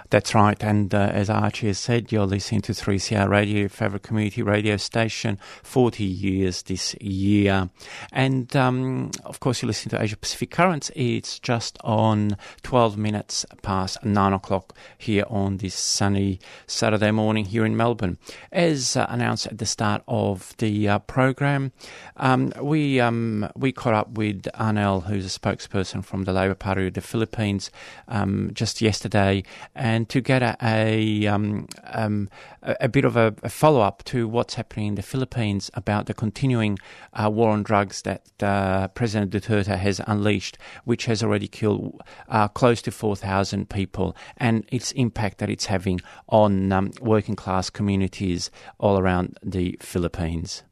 That's 0.10 0.34
right. 0.34 0.62
And 0.64 0.94
uh, 0.94 1.12
as 1.14 1.30
Archie 1.30 1.68
has 1.68 1.78
said, 1.78 2.12
you're 2.12 2.26
listening 2.26 2.62
to 2.62 2.72
3CR 2.72 3.30
Radio, 3.30 3.60
your 3.60 3.70
favourite 3.70 4.02
community 4.02 4.42
radio 4.42 4.78
station, 4.78 5.38
40 5.64 6.04
years 6.04 6.64
this 6.64 6.96
year. 6.96 7.70
And 8.12 8.56
um, 8.56 9.12
of 9.24 9.40
course, 9.40 9.62
you're 9.62 9.68
listening 9.68 9.92
to 9.92 10.02
Asia 10.04 10.18
Pacific 10.18 10.50
Currents. 10.50 10.90
It's 10.96 11.38
just 11.38 11.78
on 11.84 12.38
12 12.64 12.98
minutes 12.98 13.46
past 13.62 14.04
9 14.04 14.34
o'clock 14.34 14.76
here 14.98 15.26
on 15.30 15.58
this 15.58 15.76
sunny 15.76 16.40
Saturday 16.66 17.12
morning 17.12 17.46
here 17.46 17.66
in 17.66 17.78
Melbourne. 17.78 18.18
As 18.52 18.96
uh, 18.96 19.06
announced 19.10 19.46
at 19.46 19.60
the 19.60 19.66
start 19.66 20.02
of 20.08 20.56
the 20.58 20.88
uh, 20.88 21.00
program, 21.00 21.72
um, 22.18 22.52
we, 22.62 23.00
um, 23.00 23.50
we 23.56 23.72
caught 23.72 23.94
up 23.94 24.18
with 24.18 24.44
Anel, 24.56 25.06
who's 25.06 25.26
a 25.26 25.40
spokesperson 25.40 26.04
from 26.04 26.24
the 26.24 26.34
Labour 26.34 26.56
Party 26.56 26.88
of 26.88 26.94
the 26.94 27.02
Philippines, 27.02 27.70
um, 28.08 28.50
just 28.54 28.82
yesterday 28.82 29.44
and 29.80 30.10
to 30.10 30.20
get 30.20 30.44
a 30.44 30.58
a, 30.62 31.26
um, 31.26 31.68
um, 31.86 32.30
a 32.62 32.90
bit 32.90 33.06
of 33.06 33.16
a, 33.16 33.34
a 33.44 33.50
follow 33.50 33.80
up 33.80 34.04
to 34.04 34.28
what's 34.28 34.56
happening 34.56 34.88
in 34.88 34.96
the 34.96 35.02
Philippines 35.02 35.72
about 35.74 36.06
the 36.06 36.14
continuing 36.14 36.78
uh, 37.14 37.30
war 37.32 37.52
on 37.52 37.64
drugs 37.64 38.02
that 38.02 38.22
uh, 38.44 38.90
President 38.90 39.32
Duterte 39.32 39.78
has 39.78 40.02
unleashed, 40.06 40.58
which 40.84 41.06
has 41.06 41.24
already 41.24 41.48
killed 41.48 42.02
uh, 42.28 42.50
close 42.50 42.82
to 42.84 42.92
4,000 42.92 43.70
people, 43.70 44.16
and 44.36 44.66
its 44.70 44.92
impact 44.92 45.38
that 45.38 45.50
it's 45.50 45.68
having 45.68 46.02
on 46.28 46.72
um, 46.74 46.92
working 47.00 47.36
class 47.36 47.70
communities 47.70 48.52
all 48.80 49.00
around 49.00 49.38
the 49.42 49.78
Philippines. 49.82 50.64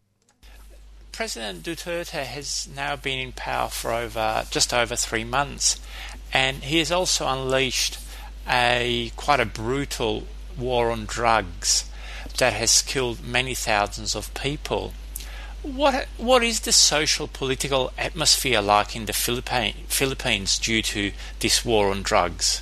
President 1.14 1.64
Duterte 1.64 2.26
has 2.26 2.68
now 2.76 2.96
been 2.96 3.20
in 3.20 3.32
power 3.32 3.70
for 3.70 3.92
over 3.92 4.44
just 4.52 4.74
over 4.74 4.96
three 4.96 5.24
months, 5.24 5.80
and 6.34 6.58
he 6.58 6.80
has 6.80 6.92
also 6.92 7.26
unleashed 7.28 7.98
a 8.50 9.12
quite 9.16 9.40
a 9.40 9.46
brutal 9.46 10.24
war 10.58 10.92
on 10.92 11.06
drugs 11.06 11.90
that 12.38 12.54
has 12.54 12.82
killed 12.82 13.24
many 13.26 13.54
thousands 13.54 14.16
of 14.16 14.34
people. 14.34 14.94
What 15.64 16.08
what 16.18 16.44
is 16.44 16.62
the 16.62 16.72
social 16.72 17.28
political 17.28 17.92
atmosphere 17.98 18.62
like 18.62 18.96
in 18.96 19.06
the 19.06 19.14
Philippine, 19.14 19.86
Philippines 19.88 20.58
due 20.60 20.82
to 20.94 21.12
this 21.40 21.66
war 21.66 21.90
on 21.92 22.04
drugs? 22.04 22.62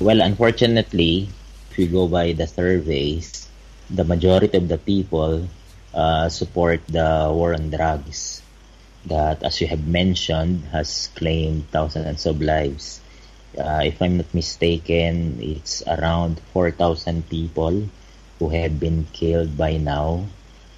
Well, 0.00 0.20
unfortunately, 0.20 1.28
if 1.70 1.76
we 1.76 1.86
go 1.86 2.08
by 2.08 2.32
the 2.32 2.46
surveys, 2.46 3.48
the 3.88 4.04
majority 4.04 4.58
of 4.58 4.68
the 4.68 4.78
people 4.78 5.48
uh, 5.94 6.28
support 6.28 6.82
the 6.88 7.30
war 7.30 7.54
on 7.54 7.70
drugs 7.70 8.42
that, 9.06 9.42
as 9.42 9.60
you 9.60 9.68
have 9.68 9.86
mentioned, 9.86 10.64
has 10.72 11.08
claimed 11.14 11.70
thousands 11.70 12.26
of 12.26 12.42
lives 12.42 13.00
uh, 13.58 13.82
if 13.84 14.00
I'm 14.02 14.18
not 14.18 14.32
mistaken, 14.34 15.38
it's 15.40 15.82
around 15.86 16.40
4,000 16.52 17.28
people 17.28 17.88
who 18.38 18.48
have 18.50 18.80
been 18.80 19.06
killed 19.12 19.56
by 19.56 19.76
now, 19.76 20.26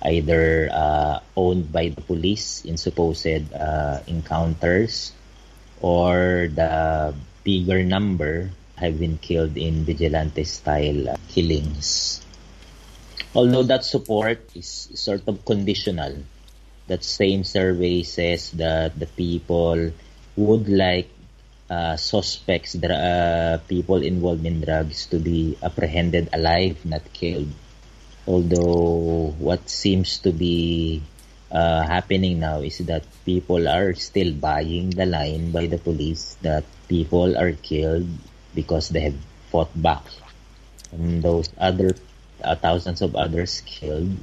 either 0.02 0.68
uh, 0.72 1.20
owned 1.36 1.72
by 1.72 1.88
the 1.88 2.02
police 2.02 2.64
in 2.64 2.76
supposed 2.76 3.52
uh, 3.52 4.00
encounters, 4.06 5.12
or 5.80 6.48
the 6.52 7.14
bigger 7.44 7.82
number 7.82 8.50
have 8.76 9.00
been 9.00 9.18
killed 9.18 9.56
in 9.56 9.84
vigilante 9.84 10.44
style 10.44 11.16
killings. 11.28 12.20
Although 13.34 13.64
that 13.64 13.84
support 13.84 14.40
is 14.54 14.88
sort 14.94 15.28
of 15.28 15.44
conditional, 15.44 16.24
that 16.86 17.04
same 17.04 17.44
survey 17.44 18.02
says 18.02 18.50
that 18.52 18.98
the 18.98 19.06
people 19.06 19.92
would 20.36 20.68
like 20.68 21.08
uh, 21.70 21.96
suspects, 21.96 22.74
the 22.74 22.92
uh, 22.94 23.58
people 23.68 24.02
involved 24.02 24.44
in 24.46 24.60
drugs 24.60 25.06
to 25.06 25.18
be 25.18 25.56
apprehended 25.62 26.28
alive, 26.32 26.78
not 26.84 27.02
killed. 27.12 27.50
Although 28.26 29.34
what 29.38 29.68
seems 29.68 30.18
to 30.18 30.32
be 30.32 31.02
uh, 31.50 31.82
happening 31.82 32.40
now 32.40 32.60
is 32.60 32.78
that 32.86 33.04
people 33.24 33.68
are 33.68 33.94
still 33.94 34.32
buying 34.32 34.90
the 34.90 35.06
line 35.06 35.50
by 35.50 35.66
the 35.66 35.78
police 35.78 36.36
that 36.42 36.64
people 36.88 37.36
are 37.36 37.52
killed 37.52 38.06
because 38.54 38.88
they 38.88 39.00
have 39.00 39.18
fought 39.50 39.70
back. 39.74 40.04
And 40.92 41.22
those 41.22 41.50
other 41.58 41.94
uh, 42.42 42.54
thousands 42.56 43.02
of 43.02 43.14
others 43.14 43.62
killed 43.66 44.16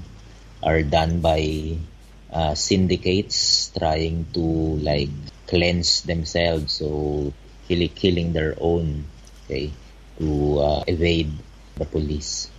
are 0.62 0.82
done 0.82 1.20
by 1.20 1.78
uh, 2.32 2.56
syndicates 2.56 3.72
trying 3.78 4.26
to 4.34 4.40
like 4.80 5.12
cleanse 5.54 6.02
themselves, 6.02 6.74
so 6.74 7.32
killing, 7.68 7.90
killing 7.90 8.34
their 8.34 8.56
own, 8.60 9.06
okay, 9.46 9.72
to 10.18 10.60
uh, 10.60 10.84
evade 10.88 11.32
the 11.76 11.86
police. 11.86 12.50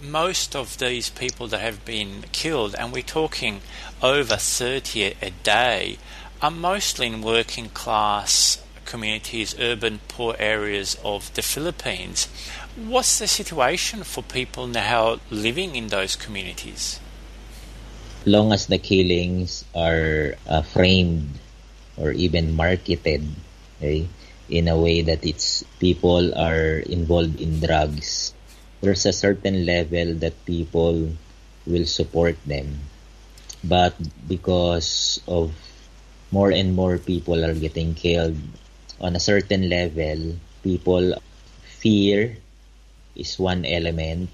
Most 0.00 0.56
of 0.56 0.78
these 0.78 1.10
people 1.10 1.48
that 1.48 1.60
have 1.60 1.84
been 1.84 2.24
killed, 2.32 2.74
and 2.74 2.92
we're 2.94 3.02
talking 3.02 3.60
over 4.02 4.36
30 4.36 5.14
a 5.20 5.30
day, 5.44 5.98
are 6.40 6.50
mostly 6.50 7.08
in 7.08 7.20
working 7.20 7.68
class 7.68 8.64
communities, 8.86 9.54
urban 9.60 10.00
poor 10.08 10.34
areas 10.38 10.96
of 11.04 11.32
the 11.34 11.42
Philippines. 11.42 12.26
What's 12.74 13.18
the 13.18 13.28
situation 13.28 14.02
for 14.02 14.22
people 14.22 14.66
now 14.66 15.20
living 15.30 15.76
in 15.76 15.88
those 15.88 16.16
communities? 16.16 16.98
Long 18.24 18.52
as 18.52 18.66
the 18.66 18.78
killings 18.78 19.64
are 19.74 20.34
uh, 20.48 20.62
framed 20.62 21.38
or 21.96 22.12
even 22.12 22.56
marketed 22.56 23.26
okay, 23.78 24.08
in 24.48 24.68
a 24.68 24.78
way 24.78 25.02
that 25.02 25.24
it's 25.24 25.64
people 25.80 26.34
are 26.34 26.78
involved 26.86 27.40
in 27.40 27.60
drugs. 27.60 28.34
There's 28.80 29.06
a 29.06 29.12
certain 29.12 29.66
level 29.66 30.14
that 30.20 30.34
people 30.44 31.14
will 31.66 31.86
support 31.86 32.36
them. 32.44 32.80
But 33.62 33.94
because 34.26 35.20
of 35.28 35.54
more 36.32 36.50
and 36.50 36.74
more 36.74 36.98
people 36.98 37.44
are 37.44 37.54
getting 37.54 37.94
killed 37.94 38.36
on 39.00 39.14
a 39.14 39.20
certain 39.20 39.68
level 39.68 40.38
people 40.62 41.18
fear 41.82 42.38
is 43.14 43.38
one 43.38 43.66
element. 43.66 44.30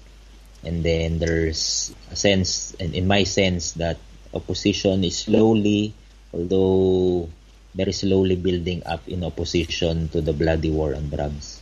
And 0.63 0.83
then 0.83 1.19
there's 1.19 1.93
a 2.11 2.15
sense 2.15 2.75
and 2.79 2.93
in 2.93 3.07
my 3.07 3.23
sense 3.23 3.73
that 3.79 3.97
opposition 4.33 5.03
is 5.03 5.25
slowly 5.25 5.93
although 6.33 7.29
very 7.73 7.91
slowly 7.91 8.35
building 8.35 8.81
up 8.85 9.07
in 9.07 9.23
opposition 9.23 10.09
to 10.09 10.21
the 10.21 10.33
bloody 10.33 10.71
war 10.71 10.95
on 10.95 11.09
drugs. 11.09 11.61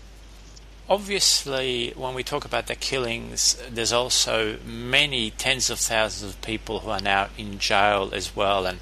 Obviously, 0.90 1.92
when 1.98 2.16
we 2.16 2.24
talk 2.24 2.46
about 2.46 2.68
the 2.68 2.76
killings, 2.76 3.62
there's 3.70 3.92
also 3.92 4.58
many 4.66 5.32
tens 5.32 5.70
of 5.70 5.80
thousands 5.80 6.32
of 6.32 6.42
people 6.42 6.80
who 6.80 6.90
are 6.90 7.02
now 7.02 7.28
in 7.38 7.60
jail 7.60 8.10
as 8.14 8.34
well, 8.34 8.66
and 8.66 8.80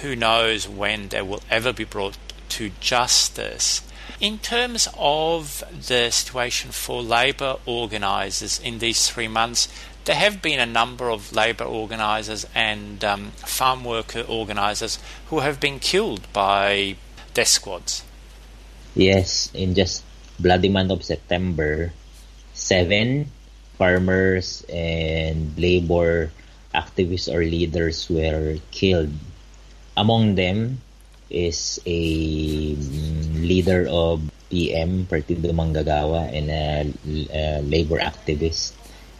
who 0.00 0.16
knows 0.16 0.66
when 0.66 1.08
they 1.08 1.20
will 1.20 1.42
ever 1.50 1.72
be 1.72 1.84
brought 1.84 2.16
to 2.48 2.70
justice. 2.80 3.82
In 4.20 4.38
terms 4.38 4.88
of 4.96 5.62
the 5.70 6.10
situation 6.10 6.70
for 6.70 7.02
labour 7.02 7.56
organisers 7.66 8.58
in 8.58 8.78
these 8.78 9.10
three 9.10 9.28
months, 9.28 9.68
there 10.08 10.16
have 10.16 10.40
been 10.40 10.58
a 10.58 10.64
number 10.64 11.12
of 11.12 11.36
labour 11.36 11.68
organisers 11.68 12.48
and 12.56 13.04
um, 13.04 13.28
farm 13.44 13.84
worker 13.84 14.24
organisers 14.24 14.98
who 15.28 15.44
have 15.44 15.60
been 15.60 15.78
killed 15.78 16.24
by 16.32 16.96
death 17.34 17.52
squads. 17.52 18.02
Yes, 18.96 19.52
in 19.52 19.74
just 19.76 20.02
bloody 20.40 20.72
month 20.72 20.92
of 20.92 21.04
September, 21.04 21.92
seven 22.54 23.28
farmers 23.76 24.64
and 24.72 25.52
labor 25.60 26.32
activists 26.74 27.28
or 27.28 27.44
leaders 27.44 28.08
were 28.08 28.56
killed. 28.70 29.12
Among 29.94 30.36
them 30.36 30.80
is 31.28 31.84
a 31.84 32.74
mm, 32.74 33.44
leader 33.44 33.84
of 33.84 34.24
PM, 34.48 35.04
Partido 35.04 35.52
Manggagawa, 35.52 36.32
and 36.32 36.48
a, 36.48 36.96
a 37.28 37.60
labor 37.60 38.00
activist 38.00 38.72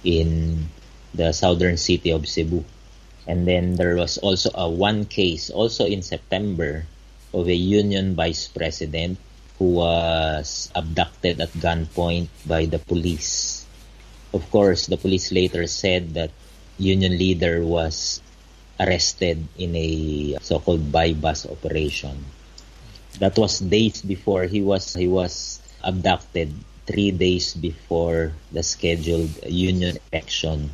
in 0.03 0.65
the 1.15 1.33
southern 1.33 1.77
city 1.77 2.11
of 2.11 2.29
Cebu. 2.29 2.65
And 3.27 3.47
then 3.47 3.77
there 3.77 3.97
was 3.97 4.19
also 4.19 4.51
a 4.55 4.69
one 4.69 5.05
case, 5.05 5.51
also 5.51 5.85
in 5.85 6.03
September, 6.03 6.87
of 7.35 7.49
a 7.49 7.55
union 7.55 8.15
vice 8.15 8.49
president 8.49 9.19
who 9.59 9.75
was 9.83 10.71
abducted 10.75 11.41
at 11.41 11.53
gunpoint 11.59 12.29
by 12.47 12.65
the 12.65 12.79
police. 12.79 13.67
Of 14.33 14.51
course, 14.51 14.87
the 14.87 14.97
police 14.97 15.33
later 15.33 15.67
said 15.67 16.15
that 16.15 16.31
union 16.79 17.19
leader 17.19 17.65
was 17.65 18.23
arrested 18.79 19.47
in 19.59 19.75
a 19.75 20.39
so-called 20.41 20.93
buy-bust 20.93 21.47
operation. 21.47 22.25
That 23.19 23.37
was 23.37 23.59
days 23.59 24.01
before 24.01 24.45
he 24.45 24.63
was 24.63 24.95
he 24.95 25.09
was 25.09 25.61
abducted. 25.83 26.55
Three 26.87 27.11
days 27.11 27.53
before 27.53 28.33
the 28.49 28.63
scheduled 28.63 29.29
union 29.45 29.99
election 30.09 30.71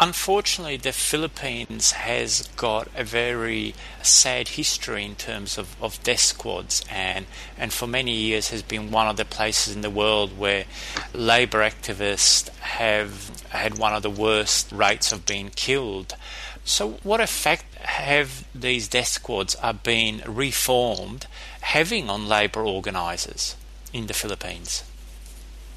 Unfortunately, 0.00 0.76
the 0.76 0.92
Philippines 0.92 1.92
has 1.92 2.48
got 2.56 2.88
a 2.96 3.04
very 3.04 3.74
sad 4.02 4.48
history 4.48 5.04
in 5.04 5.14
terms 5.14 5.56
of, 5.56 5.80
of 5.80 6.02
death 6.02 6.20
squads, 6.20 6.84
and, 6.90 7.26
and 7.56 7.72
for 7.72 7.86
many 7.86 8.12
years 8.12 8.48
has 8.48 8.62
been 8.62 8.90
one 8.90 9.06
of 9.06 9.16
the 9.16 9.24
places 9.24 9.74
in 9.74 9.82
the 9.82 9.90
world 9.90 10.36
where 10.36 10.64
labour 11.12 11.60
activists 11.60 12.48
have 12.58 13.44
had 13.50 13.78
one 13.78 13.94
of 13.94 14.02
the 14.02 14.10
worst 14.10 14.72
rates 14.72 15.12
of 15.12 15.26
being 15.26 15.50
killed. 15.50 16.16
So, 16.64 16.92
what 17.04 17.20
effect 17.20 17.72
have 17.76 18.46
these 18.52 18.88
death 18.88 19.08
squads 19.08 19.54
are 19.56 19.74
being 19.74 20.22
reformed 20.26 21.26
having 21.60 22.10
on 22.10 22.26
labour 22.26 22.64
organisers 22.66 23.54
in 23.92 24.06
the 24.06 24.14
Philippines? 24.14 24.82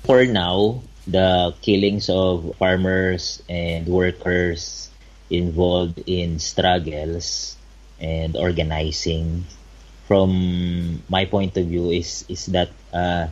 For 0.03 0.25
now, 0.25 0.81
the 1.07 1.55
killings 1.61 2.09
of 2.09 2.55
farmers 2.59 3.41
and 3.49 3.87
workers 3.87 4.89
involved 5.29 6.03
in 6.05 6.39
struggles 6.39 7.55
and 7.99 8.35
organizing. 8.35 9.45
From 10.07 11.03
my 11.09 11.25
point 11.25 11.57
of 11.57 11.67
view 11.67 11.91
is 11.91 12.23
is 12.29 12.47
that 12.55 12.71
uh, 12.93 13.27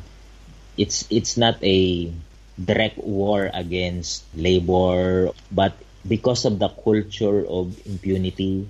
it's 0.76 1.08
it's 1.10 1.38
not 1.38 1.56
a 1.64 2.12
direct 2.60 3.00
war 3.00 3.52
against 3.54 4.24
labor 4.36 5.32
but 5.52 5.76
because 6.08 6.44
of 6.46 6.60
the 6.60 6.68
culture 6.70 7.44
of 7.48 7.76
impunity 7.88 8.68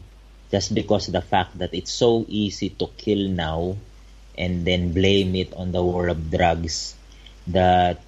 just 0.50 0.74
because 0.74 1.08
the 1.10 1.22
fact 1.22 1.58
that 1.58 1.74
it's 1.74 1.94
so 1.94 2.26
easy 2.30 2.70
to 2.70 2.90
kill 2.98 3.30
now 3.30 3.78
and 4.38 4.66
then 4.66 4.94
blame 4.94 5.36
it 5.36 5.54
on 5.54 5.72
the 5.72 5.82
war 5.82 6.08
of 6.08 6.30
drugs 6.30 6.94
that 7.48 8.05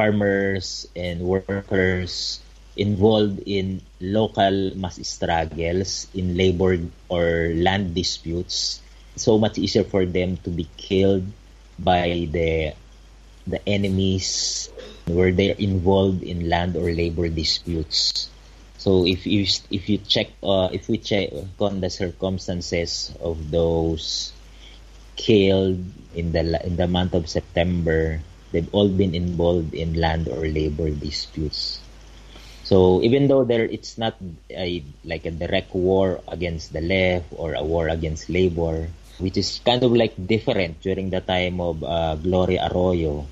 farmers 0.00 0.88
and 0.96 1.20
workers 1.20 2.40
involved 2.72 3.36
in 3.44 3.84
local 4.00 4.72
mass 4.72 4.96
struggles 5.04 6.08
in 6.16 6.40
labor 6.40 6.80
or 7.12 7.52
land 7.52 7.92
disputes. 7.92 8.80
So 9.20 9.36
much 9.36 9.60
easier 9.60 9.84
for 9.84 10.08
them 10.08 10.40
to 10.48 10.48
be 10.48 10.64
killed 10.80 11.28
by 11.76 12.24
the 12.32 12.72
the 13.44 13.60
enemies 13.68 14.72
where 15.04 15.36
they're 15.36 15.60
involved 15.60 16.24
in 16.24 16.48
land 16.48 16.80
or 16.80 16.88
labor 16.88 17.28
disputes. 17.28 18.32
So 18.80 19.04
if 19.04 19.28
you 19.28 19.44
if 19.68 19.92
you 19.92 20.00
check 20.00 20.32
uh, 20.40 20.72
if 20.72 20.88
we 20.88 20.96
check 20.96 21.28
on 21.60 21.84
the 21.84 21.92
circumstances 21.92 23.12
of 23.20 23.52
those 23.52 24.32
killed 25.20 25.84
in 26.16 26.32
the 26.32 26.56
in 26.64 26.80
the 26.80 26.88
month 26.88 27.12
of 27.12 27.28
September 27.28 28.24
they've 28.52 28.68
all 28.72 28.88
been 28.88 29.14
involved 29.14 29.74
in 29.74 29.94
land 29.94 30.28
or 30.28 30.46
labor 30.46 30.90
disputes. 30.90 31.80
So 32.64 33.02
even 33.02 33.26
though 33.26 33.42
there 33.42 33.66
it's 33.66 33.98
not 33.98 34.14
a 34.50 34.84
like 35.04 35.26
a 35.26 35.34
direct 35.34 35.74
war 35.74 36.22
against 36.28 36.72
the 36.72 36.80
left 36.80 37.26
or 37.34 37.54
a 37.54 37.64
war 37.64 37.88
against 37.88 38.30
labor, 38.30 38.86
which 39.18 39.36
is 39.36 39.60
kind 39.66 39.82
of 39.82 39.90
like 39.90 40.14
different 40.14 40.80
during 40.80 41.10
the 41.10 41.20
time 41.20 41.60
of 41.60 41.82
uh, 41.82 42.14
Gloria 42.14 42.70
Arroyo. 42.70 43.26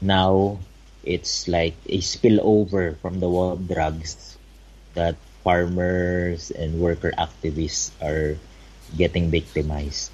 Now 0.00 0.58
it's 1.02 1.48
like 1.48 1.74
a 1.90 1.98
spillover 1.98 2.96
from 3.02 3.18
the 3.18 3.28
war 3.28 3.58
of 3.58 3.66
drugs 3.66 4.38
that 4.94 5.16
farmers 5.42 6.50
and 6.50 6.78
worker 6.78 7.10
activists 7.18 7.90
are 7.98 8.38
getting 8.96 9.30
victimized. 9.30 10.10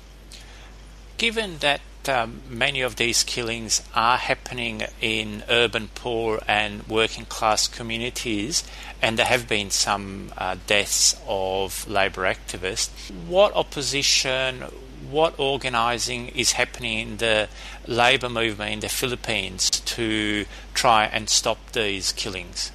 Given 1.19 1.59
that 1.59 1.81
um, 2.09 2.41
many 2.49 2.81
of 2.81 2.97
these 2.97 3.23
killings 3.23 3.83
are 3.95 4.17
happening 4.17 4.83
in 5.01 5.43
urban 5.49 5.89
poor 5.95 6.41
and 6.47 6.87
working 6.89 7.25
class 7.25 7.67
communities, 7.67 8.65
and 9.03 9.19
there 9.19 9.27
have 9.27 9.49
been 9.49 9.71
some 9.71 10.33
uh, 10.37 10.57
deaths 10.67 11.17
of 11.27 11.89
labour 11.89 12.23
activists. 12.23 13.11
What 13.27 13.55
opposition, 13.55 14.63
what 15.11 15.39
organising 15.39 16.29
is 16.29 16.53
happening 16.53 16.99
in 16.99 17.17
the 17.19 17.49
labour 17.87 18.29
movement 18.29 18.73
in 18.73 18.81
the 18.81 18.89
Philippines 18.89 19.71
to 19.71 20.47
try 20.75 21.05
and 21.07 21.29
stop 21.29 21.73
these 21.73 22.13
killings? 22.13 22.73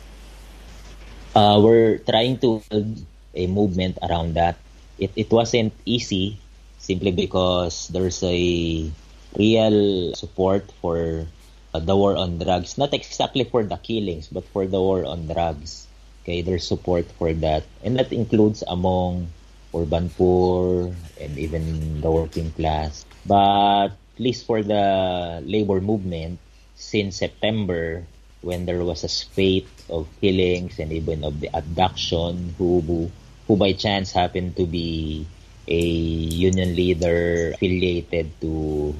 Uh, 1.35 1.59
we're 1.63 1.99
trying 1.99 2.37
to 2.39 2.61
build 2.69 3.05
a 3.35 3.47
movement 3.47 3.97
around 4.01 4.33
that. 4.33 4.57
It, 4.97 5.11
it 5.15 5.31
wasn't 5.31 5.73
easy 5.85 6.37
simply 6.79 7.11
because 7.11 7.87
there's 7.89 8.23
a 8.23 8.91
real 9.37 10.13
support 10.15 10.71
for 10.81 11.25
uh, 11.73 11.79
the 11.79 11.95
war 11.95 12.17
on 12.17 12.39
drugs. 12.39 12.77
Not 12.77 12.93
exactly 12.93 13.43
for 13.43 13.63
the 13.63 13.77
killings, 13.77 14.27
but 14.27 14.45
for 14.49 14.65
the 14.65 14.79
war 14.79 15.05
on 15.05 15.27
drugs. 15.27 15.87
Okay, 16.23 16.41
there's 16.41 16.67
support 16.67 17.05
for 17.17 17.33
that. 17.33 17.63
And 17.83 17.97
that 17.97 18.11
includes 18.11 18.63
among 18.67 19.29
urban 19.73 20.09
poor 20.09 20.93
and 21.19 21.37
even 21.37 22.01
the 22.01 22.11
working 22.11 22.51
class. 22.51 23.05
But 23.25 23.93
at 23.93 24.19
least 24.19 24.45
for 24.45 24.61
the 24.63 25.41
labor 25.45 25.81
movement, 25.81 26.39
since 26.75 27.17
September, 27.17 28.05
when 28.41 28.65
there 28.65 28.83
was 28.83 29.03
a 29.03 29.09
spate 29.09 29.67
of 29.89 30.07
killings 30.21 30.79
and 30.79 30.91
even 30.91 31.23
of 31.23 31.39
the 31.39 31.49
abduction, 31.53 32.55
who, 32.57 32.81
who, 32.81 33.11
who 33.47 33.55
by 33.57 33.73
chance 33.73 34.11
happened 34.11 34.55
to 34.57 34.65
be 34.65 35.25
a 35.67 35.81
union 35.81 36.75
leader 36.75 37.51
affiliated 37.53 38.31
to 38.41 38.95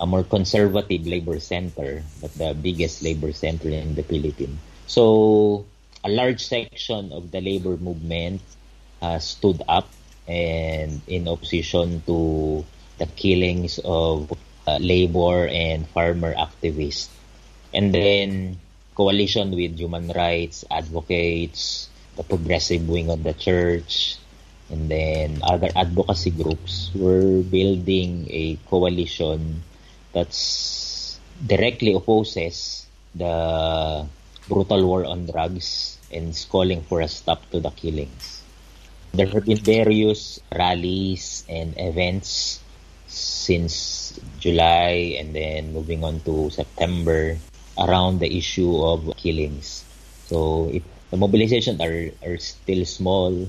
a 0.00 0.06
more 0.06 0.22
conservative 0.22 1.06
labor 1.06 1.38
center, 1.40 2.02
but 2.20 2.32
the 2.38 2.54
biggest 2.54 3.02
labor 3.02 3.32
center 3.32 3.68
in 3.68 3.94
the 3.94 4.02
Philippines. 4.02 4.58
So 4.86 5.66
a 6.04 6.08
large 6.08 6.44
section 6.46 7.12
of 7.12 7.30
the 7.30 7.40
labor 7.40 7.76
movement 7.76 8.40
uh, 9.02 9.18
stood 9.18 9.62
up 9.68 9.88
and 10.26 11.00
in 11.06 11.28
opposition 11.28 12.02
to 12.06 12.64
the 12.98 13.06
killings 13.06 13.78
of 13.84 14.32
uh, 14.66 14.78
labor 14.80 15.46
and 15.48 15.88
farmer 15.88 16.34
activists. 16.34 17.08
And 17.72 17.94
then 17.94 18.58
coalition 18.94 19.50
with 19.54 19.78
human 19.78 20.08
rights 20.10 20.64
advocates, 20.70 21.88
the 22.16 22.22
progressive 22.22 22.88
wing 22.88 23.10
of 23.10 23.22
the 23.22 23.32
church, 23.32 24.16
and 24.70 24.90
then 24.90 25.40
other 25.42 25.70
advocacy 25.74 26.30
groups 26.30 26.90
were 26.94 27.42
building 27.42 28.26
a 28.28 28.56
coalition 28.68 29.62
that's 30.12 31.18
directly 31.44 31.94
opposes 31.94 32.86
the 33.14 34.06
brutal 34.48 34.86
war 34.86 35.04
on 35.04 35.26
drugs 35.26 35.98
and 36.12 36.30
is 36.30 36.44
calling 36.44 36.82
for 36.82 37.00
a 37.00 37.08
stop 37.08 37.44
to 37.50 37.60
the 37.60 37.70
killings. 37.70 38.42
There 39.12 39.26
have 39.26 39.44
been 39.44 39.58
various 39.58 40.40
rallies 40.52 41.44
and 41.48 41.74
events 41.76 42.60
since 43.06 44.18
July 44.38 45.16
and 45.18 45.34
then 45.34 45.72
moving 45.72 46.04
on 46.04 46.20
to 46.28 46.50
September 46.50 47.36
around 47.78 48.20
the 48.20 48.28
issue 48.28 48.84
of 48.84 49.16
killings. 49.16 49.84
So 50.28 50.68
if 50.72 50.82
the 51.10 51.16
mobilization 51.16 51.80
are, 51.80 52.12
are 52.24 52.36
still 52.36 52.84
small, 52.84 53.48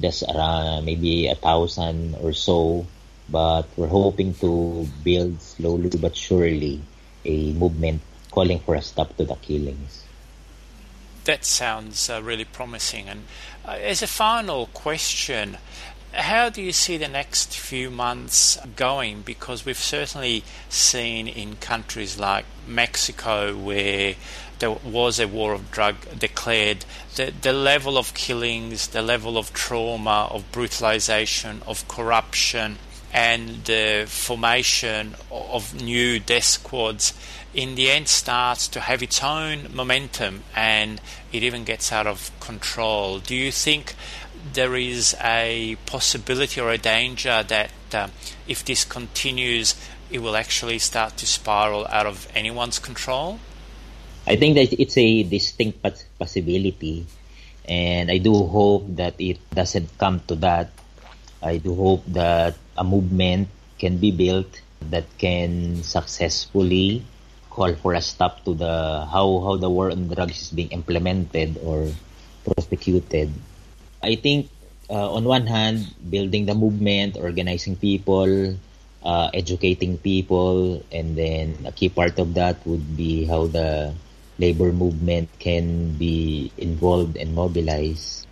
just 0.00 0.24
around 0.26 0.84
maybe 0.84 1.28
a 1.28 1.34
thousand 1.34 2.16
or 2.20 2.32
so, 2.32 2.86
but 3.28 3.66
we're 3.76 3.86
hoping 3.86 4.34
to 4.34 4.86
build 5.02 5.40
slowly 5.40 5.90
but 6.00 6.16
surely 6.16 6.80
a 7.24 7.52
movement 7.54 8.00
calling 8.30 8.60
for 8.60 8.74
a 8.74 8.82
stop 8.82 9.16
to 9.16 9.24
the 9.24 9.34
killings. 9.36 10.04
That 11.24 11.44
sounds 11.44 12.08
uh, 12.08 12.22
really 12.22 12.44
promising. 12.44 13.08
And 13.08 13.24
uh, 13.64 13.72
as 13.72 14.02
a 14.02 14.06
final 14.06 14.66
question, 14.66 15.58
how 16.12 16.48
do 16.48 16.62
you 16.62 16.72
see 16.72 16.96
the 16.96 17.08
next 17.08 17.56
few 17.56 17.90
months 17.90 18.58
going? 18.76 19.22
Because 19.22 19.66
we've 19.66 19.76
certainly 19.76 20.44
seen 20.68 21.26
in 21.26 21.56
countries 21.56 22.18
like 22.18 22.44
Mexico 22.66 23.56
where 23.56 24.14
there 24.58 24.70
was 24.70 25.20
a 25.20 25.28
war 25.28 25.52
of 25.52 25.70
drug 25.70 25.96
declared, 26.18 26.84
the, 27.16 27.32
the 27.42 27.52
level 27.52 27.98
of 27.98 28.14
killings, 28.14 28.88
the 28.88 29.02
level 29.02 29.36
of 29.36 29.52
trauma, 29.52 30.28
of 30.30 30.50
brutalization, 30.52 31.60
of 31.66 31.86
corruption, 31.88 32.78
and 33.16 33.64
the 33.64 34.04
formation 34.06 35.14
of 35.30 35.74
new 35.74 36.20
death 36.20 36.44
squads 36.44 37.14
in 37.54 37.74
the 37.74 37.90
end 37.90 38.06
starts 38.06 38.68
to 38.68 38.78
have 38.78 39.02
its 39.02 39.24
own 39.24 39.74
momentum 39.74 40.42
and 40.54 41.00
it 41.32 41.42
even 41.42 41.64
gets 41.64 41.90
out 41.90 42.06
of 42.06 42.30
control. 42.40 43.18
Do 43.18 43.34
you 43.34 43.50
think 43.50 43.94
there 44.52 44.76
is 44.76 45.16
a 45.24 45.78
possibility 45.86 46.60
or 46.60 46.70
a 46.70 46.76
danger 46.76 47.42
that 47.42 47.70
uh, 47.94 48.08
if 48.46 48.62
this 48.66 48.84
continues, 48.84 49.74
it 50.10 50.18
will 50.18 50.36
actually 50.36 50.78
start 50.78 51.16
to 51.16 51.26
spiral 51.26 51.86
out 51.88 52.04
of 52.04 52.28
anyone's 52.34 52.78
control? 52.78 53.40
I 54.26 54.36
think 54.36 54.56
that 54.56 54.78
it's 54.78 54.98
a 54.98 55.22
distinct 55.22 55.80
possibility, 56.18 57.06
and 57.64 58.10
I 58.10 58.18
do 58.18 58.34
hope 58.44 58.84
that 58.96 59.14
it 59.18 59.38
doesn't 59.54 59.96
come 59.96 60.20
to 60.28 60.34
that. 60.36 60.68
I 61.42 61.56
do 61.56 61.74
hope 61.74 62.04
that 62.08 62.56
a 62.78 62.84
movement 62.84 63.48
can 63.78 63.98
be 63.98 64.10
built 64.10 64.60
that 64.90 65.04
can 65.18 65.82
successfully 65.82 67.02
call 67.50 67.74
for 67.76 67.94
a 67.94 68.00
stop 68.00 68.44
to 68.44 68.52
the 68.54 69.06
how 69.08 69.40
how 69.40 69.56
the 69.56 69.68
war 69.68 69.90
on 69.90 70.08
drugs 70.08 70.42
is 70.42 70.50
being 70.52 70.68
implemented 70.68 71.56
or 71.64 71.88
prosecuted 72.44 73.32
I 74.02 74.14
think 74.14 74.50
uh, 74.90 75.10
on 75.12 75.24
one 75.24 75.46
hand, 75.46 75.94
building 76.10 76.46
the 76.46 76.54
movement, 76.54 77.16
organizing 77.16 77.76
people, 77.76 78.54
uh, 79.02 79.30
educating 79.34 79.98
people, 79.98 80.82
and 80.92 81.16
then 81.16 81.58
a 81.66 81.72
key 81.72 81.88
part 81.88 82.18
of 82.18 82.34
that 82.34 82.64
would 82.66 82.96
be 82.96 83.24
how 83.24 83.46
the 83.46 83.94
labor 84.38 84.72
movement 84.72 85.28
can 85.38 85.96
be 85.96 86.52
involved 86.56 87.16
and 87.16 87.34
mobilized. 87.34 88.26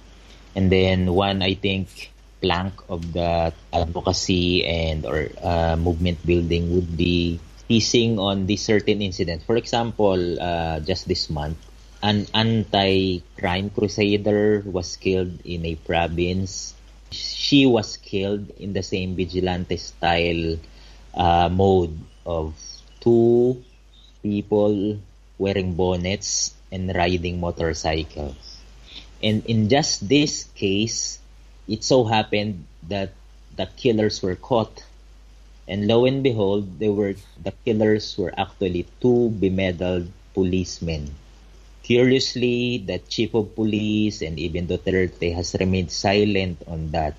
And 0.54 0.70
then 0.70 1.12
one, 1.14 1.42
I 1.42 1.54
think, 1.54 2.12
plank 2.44 2.76
of 2.92 3.00
the 3.16 3.48
advocacy 3.72 4.68
and 4.68 5.08
or 5.08 5.32
uh, 5.40 5.76
movement 5.80 6.20
building 6.28 6.76
would 6.76 6.92
be 6.92 7.40
teasing 7.68 8.20
on 8.20 8.44
these 8.44 8.60
certain 8.60 9.00
incidents. 9.00 9.48
For 9.48 9.56
example, 9.56 10.20
uh, 10.36 10.80
just 10.84 11.08
this 11.08 11.32
month, 11.32 11.56
an 12.04 12.28
anti-crime 12.36 13.72
crusader 13.72 14.60
was 14.68 15.00
killed 15.00 15.40
in 15.48 15.64
a 15.64 15.74
province. 15.88 16.76
She 17.08 17.64
was 17.64 17.96
killed 17.96 18.52
in 18.60 18.76
the 18.76 18.84
same 18.84 19.16
vigilante 19.16 19.80
style 19.80 20.60
uh, 21.16 21.48
mode 21.48 21.96
of 22.28 22.52
two 23.00 23.64
people 24.20 25.00
wearing 25.38 25.72
bonnets 25.72 26.52
and 26.70 26.92
riding 26.92 27.40
motorcycles. 27.40 28.60
And 29.22 29.40
in 29.46 29.72
just 29.72 30.04
this 30.04 30.44
case, 30.52 31.23
it 31.68 31.84
so 31.84 32.04
happened 32.04 32.64
that 32.88 33.12
the 33.56 33.66
killers 33.76 34.22
were 34.22 34.36
caught. 34.36 34.84
And 35.66 35.86
lo 35.86 36.04
and 36.04 36.22
behold, 36.22 36.78
they 36.78 36.90
were 36.90 37.14
the 37.42 37.52
killers 37.64 38.18
were 38.18 38.32
actually 38.36 38.86
two 39.00 39.32
bemedaled 39.40 40.08
policemen 40.34 41.14
Curiously, 41.84 42.80
the 42.80 42.96
chief 42.96 43.36
of 43.36 43.52
police 43.54 44.24
and 44.24 44.40
even 44.40 44.66
Duterte 44.66 45.36
has 45.36 45.52
remained 45.60 45.92
silent 45.92 46.64
on 46.66 46.90
that. 46.96 47.12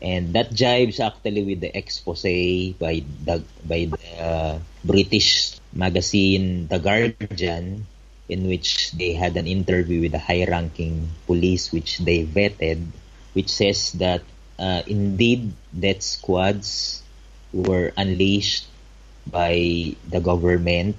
And 0.00 0.32
that 0.32 0.56
jives 0.56 0.98
actually 0.98 1.44
with 1.44 1.60
the 1.60 1.68
expose 1.76 2.24
by 2.80 3.04
the, 3.04 3.44
by 3.68 3.92
the 3.92 4.00
uh, 4.16 4.58
British 4.82 5.60
magazine 5.70 6.66
The 6.66 6.78
Guardian 6.80 7.86
in 8.26 8.48
which 8.48 8.92
they 8.92 9.12
had 9.12 9.36
an 9.36 9.46
interview 9.46 10.00
with 10.00 10.12
the 10.12 10.18
high-ranking 10.18 11.10
police 11.26 11.70
which 11.72 11.98
they 11.98 12.24
vetted 12.24 12.88
which 13.32 13.48
says 13.48 13.92
that 13.92 14.22
uh, 14.58 14.82
indeed 14.86 15.52
death 15.78 16.02
squads 16.02 17.02
were 17.52 17.92
unleashed 17.96 18.66
by 19.26 19.94
the 20.08 20.20
government 20.20 20.96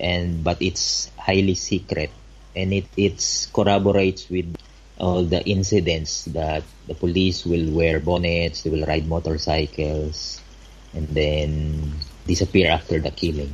and 0.00 0.42
but 0.42 0.60
it's 0.62 1.10
highly 1.18 1.54
secret 1.54 2.10
and 2.56 2.72
it 2.72 2.86
it's 2.96 3.46
corroborates 3.46 4.28
with 4.28 4.56
all 4.98 5.24
the 5.24 5.42
incidents 5.44 6.26
that 6.30 6.62
the 6.86 6.94
police 6.94 7.44
will 7.44 7.74
wear 7.74 7.98
bonnets, 7.98 8.62
they 8.62 8.70
will 8.70 8.86
ride 8.86 9.06
motorcycles, 9.06 10.40
and 10.94 11.08
then 11.08 11.92
disappear 12.26 12.70
after 12.70 13.00
the 13.00 13.10
killing. 13.10 13.52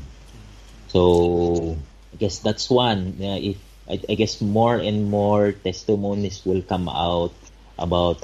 So 0.88 1.77
I 2.12 2.16
guess 2.16 2.40
that's 2.40 2.68
one. 2.68 3.16
Uh, 3.21 3.40
if 3.40 3.57
I, 3.88 4.01
I 4.09 4.14
guess 4.14 4.40
more 4.40 4.77
and 4.77 5.11
more 5.11 5.53
testimonies 5.53 6.44
will 6.44 6.61
come 6.62 6.88
out 6.88 7.33
about 7.79 8.23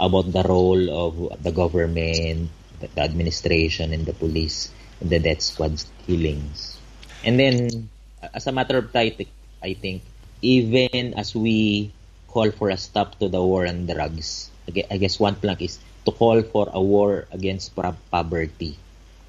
about 0.00 0.32
the 0.32 0.42
role 0.42 0.80
of 0.88 1.42
the 1.42 1.52
government, 1.52 2.48
the, 2.80 2.88
administration, 3.02 3.92
and 3.92 4.06
the 4.06 4.16
police 4.16 4.72
in 5.00 5.08
the 5.08 5.20
death 5.20 5.42
squad's 5.42 5.84
killings. 6.06 6.80
And 7.22 7.38
then, 7.38 7.88
as 8.32 8.46
a 8.46 8.52
matter 8.52 8.78
of 8.78 8.90
fact, 8.90 9.20
I 9.62 9.74
think 9.74 10.02
even 10.40 11.14
as 11.14 11.36
we 11.36 11.92
call 12.28 12.50
for 12.50 12.70
a 12.70 12.76
stop 12.80 13.18
to 13.20 13.28
the 13.28 13.42
war 13.42 13.66
on 13.66 13.84
drugs, 13.86 14.50
I 14.66 14.96
guess 14.96 15.20
one 15.20 15.36
plank 15.36 15.60
is 15.60 15.78
to 16.06 16.12
call 16.12 16.40
for 16.42 16.70
a 16.72 16.80
war 16.80 17.26
against 17.30 17.76
poverty. 17.76 18.76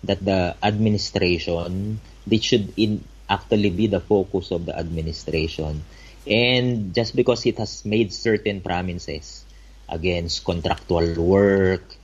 That 0.04 0.24
the 0.24 0.56
administration, 0.64 2.00
they 2.26 2.40
should 2.40 2.74
in 2.78 3.04
actually 3.30 3.70
be 3.70 3.88
the 3.88 4.00
focus 4.00 4.52
of 4.52 4.66
the 4.66 4.78
administration. 4.78 5.84
And 6.28 6.94
just 6.94 7.16
because 7.16 7.46
it 7.46 7.58
has 7.58 7.84
made 7.86 8.14
certain 8.14 8.62
promises 8.62 9.46
against 9.90 10.46
contractual 10.46 11.16
work, 11.18 11.98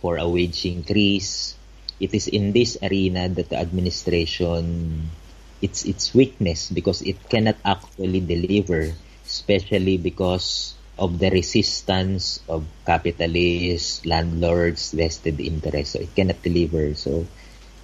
for 0.00 0.16
a 0.16 0.26
wage 0.26 0.64
increase, 0.64 1.54
it 2.00 2.12
is 2.16 2.26
in 2.26 2.52
this 2.52 2.80
arena 2.82 3.28
that 3.28 3.52
the 3.52 3.58
administration 3.60 5.12
its 5.60 5.84
its 5.84 6.16
weakness 6.16 6.72
because 6.72 7.04
it 7.04 7.20
cannot 7.28 7.60
actually 7.64 8.24
deliver, 8.24 8.96
especially 9.28 10.00
because 10.00 10.74
of 10.96 11.20
the 11.20 11.28
resistance 11.28 12.40
of 12.48 12.64
capitalists, 12.84 14.04
landlords, 14.04 14.92
vested 14.92 15.40
interests. 15.40 15.92
So 15.92 16.00
it 16.00 16.12
cannot 16.16 16.40
deliver. 16.40 16.96
So 16.96 17.28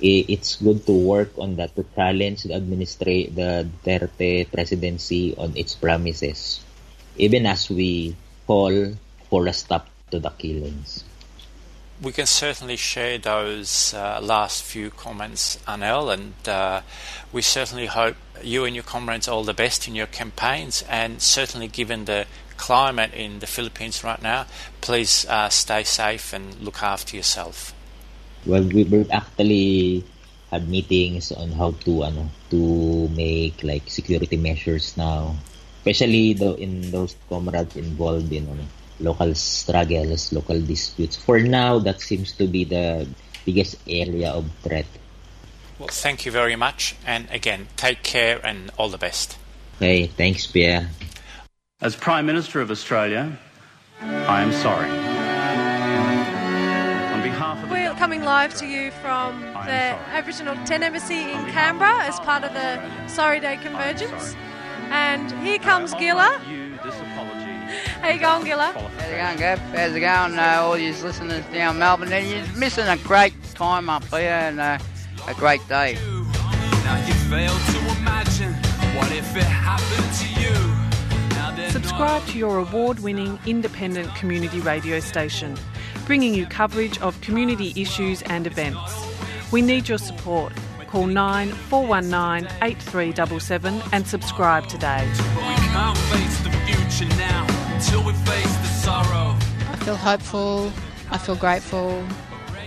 it's 0.01 0.57
good 0.57 0.85
to 0.87 0.93
work 0.93 1.33
on 1.39 1.57
that 1.57 1.75
to 1.77 1.85
challenge 1.95 2.45
the 2.45 2.55
administrate 2.55 3.35
the 3.35 3.69
Duterte 3.85 4.51
presidency 4.51 5.35
on 5.37 5.57
its 5.57 5.75
promises, 5.75 6.61
even 7.17 7.47
as 7.47 7.71
we 7.71 8.17
call 8.47 8.95
for 9.31 9.47
a 9.47 9.53
stop 9.53 9.89
to 10.11 10.19
the 10.19 10.31
killings 10.31 11.05
we 12.01 12.13
can 12.13 12.27
certainly 12.27 12.77
share 12.77 13.19
those 13.19 13.95
uh, 13.95 14.21
last 14.23 14.63
few 14.63 14.91
comments, 14.91 15.57
Anel, 15.67 16.13
and 16.13 16.49
uh, 16.49 16.83
we 17.33 17.43
certainly 17.43 17.87
hope 17.87 18.17
you 18.43 18.65
and 18.65 18.75
your 18.75 18.85
comrades 18.85 19.29
all 19.29 19.45
the 19.45 19.55
best 19.55 19.89
in 19.89 19.95
your 19.95 20.07
campaigns. 20.07 20.85
And 20.89 21.23
certainly, 21.23 21.69
given 21.69 22.05
the 22.05 22.27
climate 22.57 23.15
in 23.15 23.39
the 23.39 23.47
Philippines 23.47 24.05
right 24.05 24.21
now, 24.21 24.47
please 24.81 25.27
uh, 25.27 25.49
stay 25.49 25.85
safe 25.85 26.33
and 26.33 26.61
look 26.61 26.83
after 26.83 27.17
yourself. 27.17 27.73
Well, 28.47 28.63
we 28.63 28.85
will 28.85 29.07
actually 29.11 30.05
had 30.51 30.69
meetings 30.69 31.33
on 31.33 31.51
how 31.53 31.73
to 31.85 32.05
ano, 32.05 32.31
to 32.51 33.09
make 33.11 33.63
like 33.63 33.91
security 33.91 34.37
measures 34.37 34.97
now, 34.97 35.35
especially 35.83 36.35
though 36.35 36.55
in 36.55 36.91
those 36.91 37.17
comrades 37.29 37.75
involved 37.75 38.33
in 38.33 38.47
ano, 38.47 38.65
local 39.01 39.35
struggles, 39.35 40.33
local 40.33 40.61
disputes. 40.61 41.17
For 41.17 41.41
now, 41.41 41.79
that 41.81 42.01
seems 42.01 42.33
to 42.39 42.47
be 42.47 42.65
the 42.65 43.07
biggest 43.45 43.77
area 43.87 44.31
of 44.31 44.47
threat. 44.63 44.87
Well, 45.79 45.89
thank 45.91 46.25
you 46.25 46.33
very 46.33 46.57
much. 46.57 46.97
And 47.05 47.29
again, 47.31 47.69
take 47.77 48.03
care 48.03 48.41
and 48.45 48.71
all 48.79 48.89
the 48.89 48.99
best. 48.99 49.37
Hey, 49.79 50.07
thanks, 50.07 50.47
Pierre. 50.47 50.89
As 51.81 51.95
Prime 51.95 52.25
Minister 52.25 52.63
of 52.63 52.71
Australia, 52.71 53.37
I 54.01 54.41
am 54.41 54.53
sorry. 54.53 55.16
Coming 57.97 58.23
live 58.23 58.55
to 58.55 58.67
you 58.67 58.91
from 58.91 59.41
the 59.41 59.97
Aboriginal 60.13 60.55
Tent 60.67 60.85
Embassy 60.85 61.33
in 61.33 61.47
Canberra 61.47 62.05
as 62.05 62.21
part 62.21 62.45
of 62.45 62.53
the 62.53 63.09
Sorry 63.09 63.41
Day 63.41 63.57
Convergence. 63.57 64.37
And 64.91 65.33
here 65.45 65.59
comes 65.59 65.95
Gilla. 65.95 66.39
How 68.01 68.11
you 68.11 68.21
going, 68.21 68.45
Gilla? 68.45 68.73
How's 68.73 69.11
it 69.11 69.17
going, 69.17 69.39
Gab? 69.39 69.59
How's 69.59 69.95
it 69.95 70.01
going, 70.01 70.39
uh, 70.39 70.59
all 70.61 70.77
you 70.77 70.93
listeners 70.93 71.45
down 71.47 71.79
Melbourne? 71.79 72.13
And 72.13 72.29
you're 72.29 72.57
missing 72.59 72.87
a 72.87 72.99
great 72.99 73.35
time 73.55 73.89
up 73.89 74.05
here 74.05 74.21
and 74.21 74.61
uh, 74.61 74.79
a 75.27 75.35
great 75.35 75.67
day. 75.67 75.95
Now 76.85 77.05
you 77.07 77.15
fail 77.15 77.51
to 77.51 77.79
imagine 77.99 78.53
what 78.97 79.11
if 79.11 79.35
it 79.37 79.43
happened 79.43 80.13
to 80.19 80.27
you. 80.41 81.71
Subscribe 81.71 82.25
to 82.27 82.39
your 82.39 82.59
award 82.59 83.01
winning 83.01 83.39
independent 83.47 84.15
community 84.15 84.61
radio 84.61 85.01
station, 85.01 85.57
bringing 86.07 86.33
you 86.35 86.47
coverage 86.47 86.99
of 87.01 87.21
community 87.21 87.73
issues 87.77 88.23
and 88.23 88.47
events. 88.47 88.81
We 89.53 89.61
need 89.61 89.89
your 89.89 89.99
support. 89.99 90.53
Call 90.87 91.07
9419 91.07 92.49
8377 92.63 93.83
and 93.93 94.07
subscribe 94.07 94.67
today. 94.69 95.07
We 95.35 95.43
can't 95.43 95.99
face 95.99 96.41
the 96.41 96.51
future 96.51 97.17
now 97.17 97.47
until 97.75 98.05
we 98.05 98.13
face 98.13 98.57
the 98.57 98.69
sorrow. 98.69 99.37
I 99.71 99.77
feel 99.85 99.97
hopeful, 99.97 100.73
I 101.11 101.19
feel 101.19 101.37
grateful, 101.37 102.05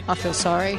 I 0.07 0.15
feel 0.15 0.33
sorry. 0.33 0.77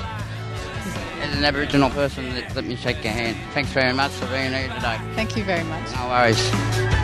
As 1.22 1.36
an 1.36 1.44
Aboriginal 1.44 1.90
person, 1.90 2.34
let, 2.34 2.54
let 2.54 2.64
me 2.64 2.76
shake 2.76 3.02
your 3.02 3.12
hand. 3.12 3.36
Thanks 3.52 3.70
very 3.72 3.92
much 3.92 4.12
for 4.12 4.26
being 4.26 4.52
here 4.52 4.68
today. 4.74 4.98
Thank 5.14 5.36
you 5.36 5.44
very 5.44 5.64
much. 5.64 5.90
No 5.94 6.08
worries. 6.08 6.99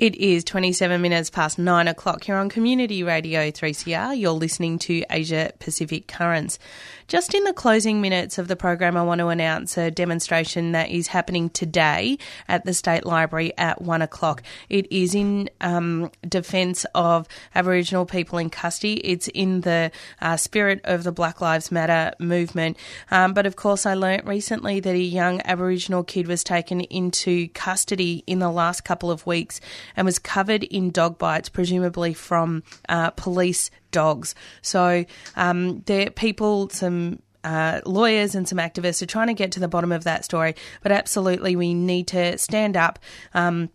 It 0.00 0.14
is 0.14 0.44
27 0.44 1.02
minutes 1.02 1.28
past 1.28 1.58
9 1.58 1.86
o'clock 1.86 2.24
here 2.24 2.36
on 2.36 2.48
Community 2.48 3.02
Radio 3.02 3.50
3CR. 3.50 4.18
You're 4.18 4.32
listening 4.32 4.78
to 4.78 5.04
Asia 5.10 5.52
Pacific 5.58 6.06
Currents. 6.06 6.58
Just 7.06 7.34
in 7.34 7.44
the 7.44 7.52
closing 7.52 8.00
minutes 8.00 8.38
of 8.38 8.48
the 8.48 8.56
program, 8.56 8.96
I 8.96 9.02
want 9.02 9.18
to 9.18 9.28
announce 9.28 9.76
a 9.76 9.90
demonstration 9.90 10.72
that 10.72 10.88
is 10.88 11.08
happening 11.08 11.50
today 11.50 12.16
at 12.48 12.64
the 12.64 12.72
State 12.72 13.04
Library 13.04 13.52
at 13.58 13.82
1 13.82 14.00
o'clock. 14.00 14.42
It 14.70 14.90
is 14.90 15.14
in 15.14 15.50
um, 15.60 16.10
defence 16.26 16.86
of 16.94 17.28
Aboriginal 17.54 18.06
people 18.06 18.38
in 18.38 18.48
custody. 18.48 18.94
It's 19.00 19.28
in 19.28 19.62
the 19.62 19.90
uh, 20.22 20.38
spirit 20.38 20.80
of 20.84 21.04
the 21.04 21.12
Black 21.12 21.42
Lives 21.42 21.70
Matter 21.70 22.14
movement. 22.18 22.78
Um, 23.10 23.34
but 23.34 23.44
of 23.44 23.56
course, 23.56 23.84
I 23.84 23.92
learnt 23.92 24.24
recently 24.24 24.80
that 24.80 24.94
a 24.94 24.98
young 24.98 25.42
Aboriginal 25.44 26.04
kid 26.04 26.26
was 26.26 26.42
taken 26.42 26.80
into 26.80 27.48
custody 27.48 28.24
in 28.26 28.38
the 28.38 28.50
last 28.50 28.82
couple 28.82 29.10
of 29.10 29.26
weeks 29.26 29.60
and 29.96 30.04
was 30.04 30.18
covered 30.18 30.64
in 30.64 30.90
dog 30.90 31.18
bites, 31.18 31.48
presumably 31.48 32.14
from 32.14 32.62
uh, 32.88 33.10
police 33.10 33.70
dogs. 33.90 34.34
So 34.62 35.04
um, 35.36 35.80
there, 35.82 36.10
people, 36.10 36.68
some 36.70 37.20
uh, 37.44 37.80
lawyers 37.86 38.34
and 38.34 38.48
some 38.48 38.58
activists 38.58 39.02
are 39.02 39.06
trying 39.06 39.28
to 39.28 39.34
get 39.34 39.52
to 39.52 39.60
the 39.60 39.68
bottom 39.68 39.92
of 39.92 40.04
that 40.04 40.24
story. 40.24 40.54
But 40.82 40.92
absolutely, 40.92 41.56
we 41.56 41.74
need 41.74 42.08
to 42.08 42.38
stand 42.38 42.76
up. 42.76 42.98
Um, 43.34 43.70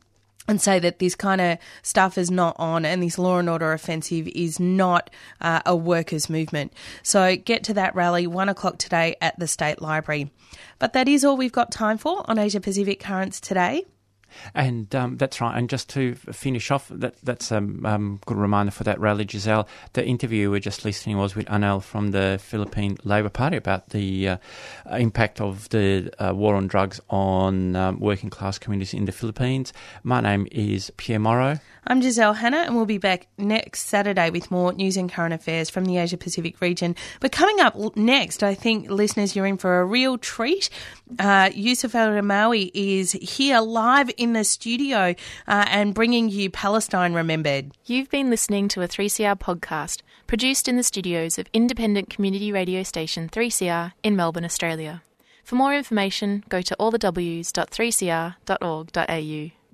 and 0.48 0.62
say 0.62 0.78
that 0.78 1.00
this 1.00 1.16
kind 1.16 1.42
of 1.42 1.58
stuff 1.82 2.20
is 2.20 2.30
not 2.30 2.56
on 2.60 2.86
and 2.86 3.02
this 3.02 3.18
law 3.18 3.40
and 3.40 3.50
order 3.50 3.74
offensive 3.74 4.28
is 4.28 4.60
not 4.60 5.10
uh, 5.42 5.62
a 5.66 5.76
workers' 5.76 6.30
movement. 6.30 6.72
So 7.02 7.36
get 7.36 7.64
to 7.64 7.74
that 7.74 7.96
rally, 7.96 8.28
one 8.28 8.50
o'clock 8.50 8.78
today 8.78 9.16
at 9.22 9.40
the 9.40 9.48
State 9.48 9.82
Library. 9.82 10.32
But 10.78 10.94
that 10.94 11.08
is 11.08 11.26
all 11.26 11.36
we've 11.36 11.52
got 11.52 11.72
time 11.72 11.98
for 11.98 12.24
on 12.30 12.38
Asia 12.38 12.60
Pacific 12.60 13.00
Currents 13.00 13.42
today. 13.42 13.86
And 14.54 14.94
um, 14.96 15.18
that's 15.18 15.42
right. 15.42 15.58
And 15.58 15.70
just 15.70 15.90
to 15.90 16.16
finish 16.16 16.72
off, 16.72 16.88
that 16.90 17.16
that's 17.24 17.52
a 17.52 17.58
um, 17.58 17.86
um, 17.86 18.20
good 18.26 18.38
reminder 18.38 18.72
for 18.72 18.84
that 18.84 19.00
rally, 19.00 19.26
Giselle. 19.28 19.68
The 19.94 20.06
interview 20.06 20.52
we 20.52 20.58
are 20.58 20.62
just 20.62 20.86
listening 20.86 21.18
was 21.18 21.36
with 21.36 21.48
Anel 21.48 21.82
from 21.82 22.12
the 22.12 22.40
Philippine 22.42 22.98
Labor 23.04 23.30
Party 23.30 23.58
about 23.58 23.90
the 23.90 24.30
uh, 24.30 24.38
impact 24.92 25.42
of 25.42 25.70
the 25.70 26.12
uh, 26.20 26.34
war 26.34 26.56
on 26.56 26.68
drugs 26.68 27.00
on 27.10 27.76
um, 27.76 28.00
working 28.00 28.30
class 28.30 28.58
communities 28.58 28.94
in 28.94 29.06
the 29.06 29.12
Philippines. 29.12 29.74
My 30.04 30.22
name 30.22 30.48
is 30.52 30.92
Pierre 30.98 31.20
Moreau. 31.20 31.60
I'm 31.88 32.02
Giselle 32.02 32.34
Hanna, 32.34 32.58
and 32.58 32.76
we'll 32.76 32.88
be 32.88 32.98
back 32.98 33.28
next 33.38 33.82
Saturday 33.82 34.32
with 34.32 34.50
more 34.50 34.74
news 34.74 34.98
and 34.98 35.12
current 35.12 35.36
affairs 35.36 35.70
from 35.70 35.86
the 35.86 35.98
Asia 35.98 36.18
Pacific 36.18 36.60
region. 36.60 36.96
But 37.20 37.32
coming 37.32 37.60
up 37.60 37.76
next, 37.96 38.42
I 38.42 38.56
think 38.56 38.90
listeners, 38.90 39.36
you're 39.36 39.46
in 39.46 39.58
for 39.58 39.82
a 39.82 39.86
real 39.86 40.18
treat. 40.18 40.72
Uh, 41.20 41.52
Yusuf 41.54 41.94
El 41.94 42.10
Ramawi 42.10 42.72
is 42.74 43.12
here 43.12 43.60
live 43.60 44.10
in 44.26 44.34
the 44.34 44.44
studio 44.44 45.16
uh, 45.48 45.66
and 45.70 45.94
bringing 45.94 46.30
you 46.30 46.50
Palestine 46.50 47.14
Remembered. 47.14 47.72
You've 47.86 48.10
been 48.10 48.32
listening 48.32 48.68
to 48.70 48.82
a 48.82 48.88
3CR 48.88 49.40
podcast 49.40 50.02
produced 50.26 50.68
in 50.68 50.78
the 50.78 50.84
studios 50.84 51.38
of 51.38 51.46
independent 51.54 52.10
community 52.10 52.52
radio 52.52 52.82
station 52.82 53.30
3CR 53.30 53.94
in 54.02 54.16
Melbourne, 54.16 54.44
Australia. 54.44 55.04
For 55.44 55.54
more 55.54 55.76
information, 55.76 56.44
go 56.50 56.64
to 56.64 56.76
allthews.3cr.org.au. 56.80 59.65